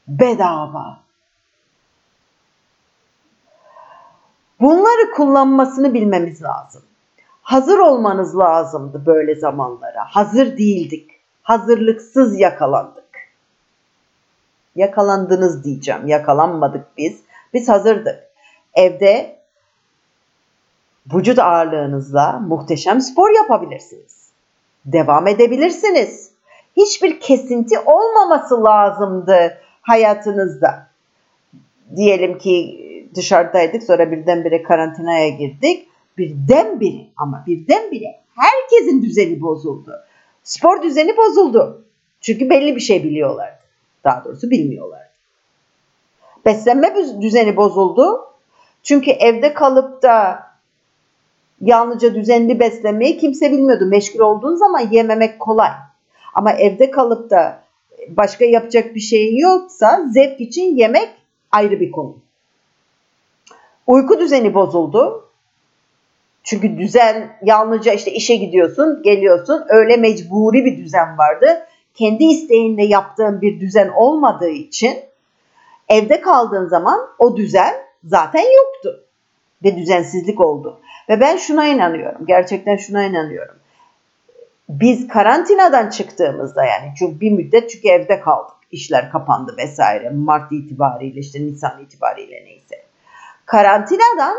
bedava. 0.07 1.03
Bunları 4.61 5.11
kullanmasını 5.11 5.93
bilmemiz 5.93 6.43
lazım. 6.43 6.81
Hazır 7.41 7.77
olmanız 7.77 8.37
lazımdı 8.37 9.05
böyle 9.05 9.35
zamanlara. 9.35 10.05
Hazır 10.05 10.57
değildik. 10.57 11.11
Hazırlıksız 11.41 12.39
yakalandık. 12.39 13.02
Yakalandınız 14.75 15.63
diyeceğim. 15.63 16.07
Yakalanmadık 16.07 16.85
biz. 16.97 17.19
Biz 17.53 17.69
hazırdık. 17.69 18.19
Evde 18.73 19.39
vücut 21.13 21.39
ağırlığınızla 21.39 22.39
muhteşem 22.47 23.01
spor 23.01 23.35
yapabilirsiniz. 23.35 24.29
Devam 24.85 25.27
edebilirsiniz. 25.27 26.31
Hiçbir 26.77 27.19
kesinti 27.19 27.79
olmaması 27.79 28.63
lazımdı 28.63 29.57
hayatınızda. 29.81 30.87
Diyelim 31.95 32.37
ki 32.37 32.79
dışarıdaydık 33.15 33.83
sonra 33.83 34.11
birdenbire 34.11 34.63
karantinaya 34.63 35.29
girdik. 35.29 35.87
Birdenbire 36.17 37.07
ama 37.17 37.43
birdenbire 37.47 38.19
herkesin 38.35 39.03
düzeni 39.03 39.41
bozuldu. 39.41 39.91
Spor 40.43 40.83
düzeni 40.83 41.17
bozuldu. 41.17 41.85
Çünkü 42.21 42.49
belli 42.49 42.75
bir 42.75 42.81
şey 42.81 43.03
biliyorlardı. 43.03 43.62
Daha 44.03 44.25
doğrusu 44.25 44.49
bilmiyorlardı. 44.49 45.09
Beslenme 46.45 46.95
düzeni 47.21 47.55
bozuldu. 47.55 48.27
Çünkü 48.83 49.11
evde 49.11 49.53
kalıp 49.53 50.03
da 50.03 50.43
yalnızca 51.61 52.15
düzenli 52.15 52.59
beslenmeyi 52.59 53.17
kimse 53.17 53.51
bilmiyordu. 53.51 53.85
Meşgul 53.85 54.19
olduğun 54.19 54.55
zaman 54.55 54.79
yememek 54.91 55.39
kolay. 55.39 55.69
Ama 56.33 56.51
evde 56.51 56.91
kalıp 56.91 57.29
da 57.29 57.63
başka 58.09 58.45
yapacak 58.45 58.95
bir 58.95 58.99
şeyin 58.99 59.37
yoksa 59.37 60.05
zevk 60.13 60.41
için 60.41 60.77
yemek 60.77 61.09
ayrı 61.51 61.79
bir 61.79 61.91
konu. 61.91 62.15
Uyku 63.87 64.19
düzeni 64.19 64.53
bozuldu. 64.53 65.29
Çünkü 66.43 66.77
düzen 66.77 67.37
yalnızca 67.43 67.93
işte 67.93 68.11
işe 68.11 68.35
gidiyorsun, 68.35 69.01
geliyorsun. 69.03 69.63
Öyle 69.69 69.97
mecburi 69.97 70.65
bir 70.65 70.77
düzen 70.77 71.17
vardı. 71.17 71.67
Kendi 71.93 72.23
isteğinle 72.23 72.85
yaptığın 72.85 73.41
bir 73.41 73.59
düzen 73.59 73.89
olmadığı 73.89 74.49
için 74.49 74.99
evde 75.89 76.21
kaldığın 76.21 76.67
zaman 76.67 76.99
o 77.19 77.37
düzen 77.37 77.73
zaten 78.03 78.43
yoktu. 78.43 78.99
Ve 79.63 79.77
düzensizlik 79.77 80.41
oldu. 80.41 80.79
Ve 81.09 81.19
ben 81.19 81.37
şuna 81.37 81.67
inanıyorum. 81.67 82.25
Gerçekten 82.25 82.77
şuna 82.77 83.03
inanıyorum. 83.03 83.55
Biz 84.69 85.07
karantinadan 85.07 85.89
çıktığımızda 85.89 86.65
yani 86.65 86.93
çünkü 86.99 87.19
bir 87.19 87.31
müddet 87.31 87.69
çünkü 87.69 87.87
evde 87.87 88.19
kaldık. 88.19 88.55
İşler 88.71 89.11
kapandı 89.11 89.55
vesaire. 89.57 90.09
Mart 90.09 90.51
itibariyle 90.51 91.19
işte 91.19 91.41
Nisan 91.41 91.81
itibariyle 91.81 92.45
neyse. 92.45 92.83
Karantinadan 93.45 94.35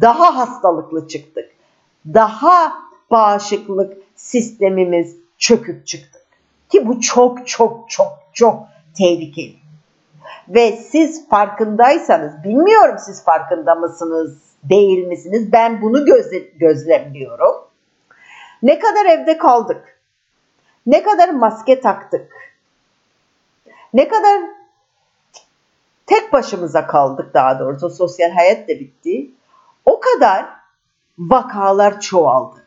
daha 0.00 0.36
hastalıklı 0.36 1.08
çıktık. 1.08 1.50
Daha 2.14 2.72
bağışıklık 3.10 3.96
sistemimiz 4.16 5.16
çöküp 5.38 5.86
çıktık. 5.86 6.21
Ki 6.72 6.86
bu 6.88 7.00
çok 7.00 7.48
çok 7.48 7.90
çok 7.90 8.18
çok 8.32 8.62
tehlikeli. 8.98 9.56
Ve 10.48 10.72
siz 10.72 11.28
farkındaysanız, 11.28 12.44
bilmiyorum 12.44 12.96
siz 12.98 13.24
farkında 13.24 13.74
mısınız, 13.74 14.38
değil 14.64 15.06
misiniz? 15.06 15.52
Ben 15.52 15.82
bunu 15.82 16.04
gözle, 16.04 16.38
gözlemliyorum. 16.38 17.54
Ne 18.62 18.78
kadar 18.78 19.06
evde 19.06 19.38
kaldık? 19.38 20.00
Ne 20.86 21.02
kadar 21.02 21.28
maske 21.28 21.80
taktık? 21.80 22.32
Ne 23.94 24.08
kadar 24.08 24.40
tek 26.06 26.32
başımıza 26.32 26.86
kaldık 26.86 27.34
daha 27.34 27.58
doğrusu 27.58 27.90
sosyal 27.90 28.30
hayat 28.30 28.68
da 28.68 28.72
bitti. 28.72 29.30
O 29.84 30.00
kadar 30.00 30.46
vakalar 31.18 32.00
çoğaldı. 32.00 32.66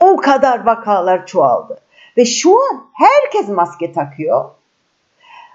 O 0.00 0.16
kadar 0.16 0.66
vakalar 0.66 1.26
çoğaldı. 1.26 1.80
Ve 2.16 2.24
şu 2.24 2.62
an 2.62 2.86
herkes 2.92 3.48
maske 3.48 3.92
takıyor. 3.92 4.50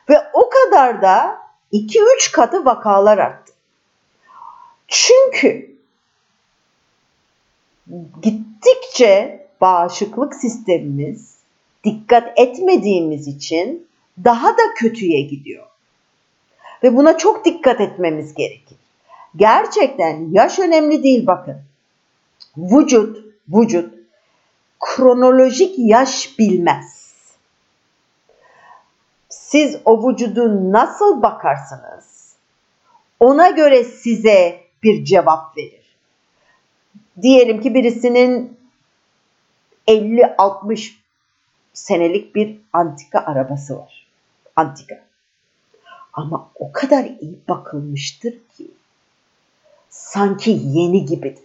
Ve 0.10 0.16
o 0.34 0.50
kadar 0.50 1.02
da 1.02 1.42
2-3 1.74 2.32
katı 2.32 2.66
vakalar 2.66 3.18
arttı. 3.18 3.54
Çünkü 4.88 5.76
gittikçe 8.22 9.48
bağışıklık 9.62 10.36
sistemimiz 10.36 11.36
dikkat 11.84 12.40
etmediğimiz 12.40 13.28
için 13.28 13.88
daha 14.24 14.48
da 14.48 14.74
kötüye 14.76 15.22
gidiyor. 15.22 15.66
Ve 16.84 16.96
buna 16.96 17.18
çok 17.18 17.46
dikkat 17.46 17.82
etmemiz 17.82 18.34
gerekir. 18.34 18.78
Gerçekten 19.36 20.32
yaş 20.32 20.60
önemli 20.60 21.04
değil 21.04 21.28
bakın. 21.28 21.58
Vücut, 22.58 23.26
vücut 23.50 23.99
kronolojik 24.80 25.76
yaş 25.78 26.40
bilmez. 26.40 27.14
Siz 29.30 29.78
o 29.86 30.10
vücudu 30.10 30.72
nasıl 30.72 31.22
bakarsınız? 31.22 32.36
Ona 33.20 33.50
göre 33.50 33.84
size 33.84 34.62
bir 34.84 35.06
cevap 35.06 35.58
verir. 35.58 35.96
Diyelim 37.22 37.62
ki 37.62 37.74
birisinin 37.74 38.58
50-60 39.88 40.92
senelik 41.74 42.36
bir 42.36 42.60
antika 42.74 43.20
arabası 43.20 43.78
var. 43.78 44.08
Antika. 44.56 45.02
Ama 46.14 46.52
o 46.56 46.72
kadar 46.72 47.06
iyi 47.06 47.40
bakılmıştır 47.48 48.32
ki 48.32 48.72
sanki 49.90 50.60
yeni 50.64 51.06
gibidir. 51.06 51.44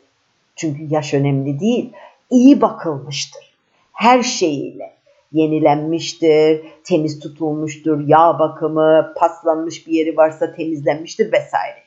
Çünkü 0.57 0.95
yaş 0.95 1.15
önemli 1.15 1.61
değil. 1.61 1.93
İyi 2.31 2.61
bakılmıştır. 2.61 3.55
Her 3.93 4.23
şeyiyle 4.23 4.95
yenilenmiştir, 5.33 6.65
temiz 6.85 7.21
tutulmuştur, 7.21 8.01
yağ 8.07 8.39
bakımı, 8.39 9.13
paslanmış 9.17 9.87
bir 9.87 9.93
yeri 9.93 10.17
varsa 10.17 10.53
temizlenmiştir 10.53 11.33
vesaire. 11.33 11.83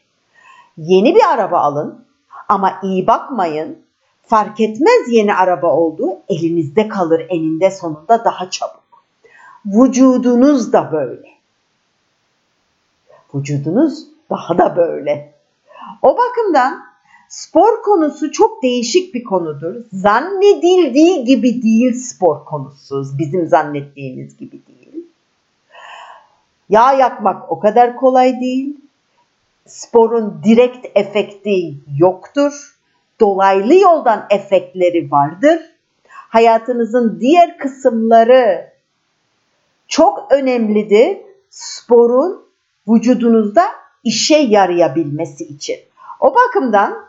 Yeni 0.78 1.16
bir 1.16 1.34
araba 1.34 1.60
alın 1.60 2.06
ama 2.50 2.80
iyi 2.84 3.08
bakmayın. 3.08 3.88
Fark 4.22 4.60
etmez 4.60 5.10
yeni 5.10 5.36
araba 5.36 5.74
olduğu 5.74 6.20
elinizde 6.30 6.88
kalır 6.88 7.26
eninde 7.30 7.72
sonunda 7.72 8.26
daha 8.26 8.50
çabuk. 8.50 9.04
Vücudunuz 9.66 10.74
da 10.74 10.92
böyle. 10.92 11.28
Vücudunuz 13.34 14.04
daha 14.30 14.58
da 14.58 14.76
böyle. 14.76 15.34
O 16.02 16.18
bakımdan 16.18 16.87
spor 17.30 17.82
konusu 17.82 18.32
çok 18.32 18.64
değişik 18.64 19.14
bir 19.14 19.24
konudur. 19.24 19.76
Zannedildiği 19.94 21.26
gibi 21.26 21.64
değil 21.64 21.94
spor 21.94 22.46
konusu. 22.46 23.06
Bizim 23.18 23.48
zannettiğimiz 23.48 24.38
gibi 24.38 24.60
değil. 24.68 25.06
Yağ 26.70 26.94
yakmak 26.94 27.52
o 27.52 27.60
kadar 27.60 27.96
kolay 27.96 28.40
değil. 28.40 28.78
Sporun 29.66 30.42
direkt 30.44 30.88
efekti 30.96 31.74
yoktur. 31.98 32.78
Dolaylı 33.20 33.76
yoldan 33.76 34.26
efektleri 34.30 35.12
vardır. 35.12 35.62
Hayatınızın 36.10 37.18
diğer 37.20 37.58
kısımları 37.58 38.72
çok 39.88 40.32
önemlidir. 40.32 41.18
Sporun 41.50 42.46
vücudunuzda 42.88 43.64
işe 44.04 44.38
yarayabilmesi 44.38 45.44
için. 45.44 45.78
O 46.20 46.36
bakımdan 46.36 47.07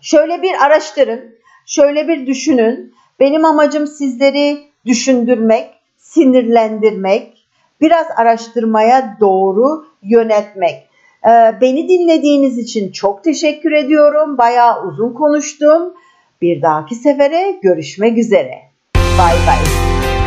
şöyle 0.00 0.42
bir 0.42 0.64
araştırın, 0.66 1.34
şöyle 1.66 2.08
bir 2.08 2.26
düşünün. 2.26 2.94
Benim 3.20 3.44
amacım 3.44 3.86
sizleri 3.86 4.58
düşündürmek, 4.86 5.70
sinirlendirmek, 5.96 7.46
biraz 7.80 8.06
araştırmaya 8.16 9.16
doğru 9.20 9.84
yönetmek. 10.02 10.90
Ee, 11.26 11.54
beni 11.60 11.88
dinlediğiniz 11.88 12.58
için 12.58 12.92
çok 12.92 13.24
teşekkür 13.24 13.72
ediyorum. 13.72 14.38
Bayağı 14.38 14.86
uzun 14.86 15.12
konuştum. 15.14 15.94
Bir 16.42 16.62
dahaki 16.62 16.94
sefere 16.94 17.58
görüşmek 17.62 18.18
üzere. 18.18 18.58
Bay 18.96 19.34
bay. 19.46 19.58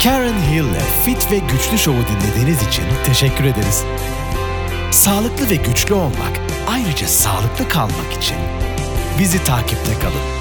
Karen 0.03 0.33
Hill'le 0.51 0.83
Fit 1.05 1.31
ve 1.31 1.37
Güçlü 1.51 1.77
Show'u 1.77 2.01
dinlediğiniz 2.01 2.67
için 2.67 2.83
teşekkür 3.05 3.43
ederiz. 3.43 3.85
Sağlıklı 4.91 5.49
ve 5.49 5.55
güçlü 5.55 5.93
olmak, 5.93 6.33
ayrıca 6.69 7.07
sağlıklı 7.07 7.67
kalmak 7.69 8.13
için 8.17 8.37
bizi 9.19 9.43
takipte 9.43 9.99
kalın. 9.99 10.32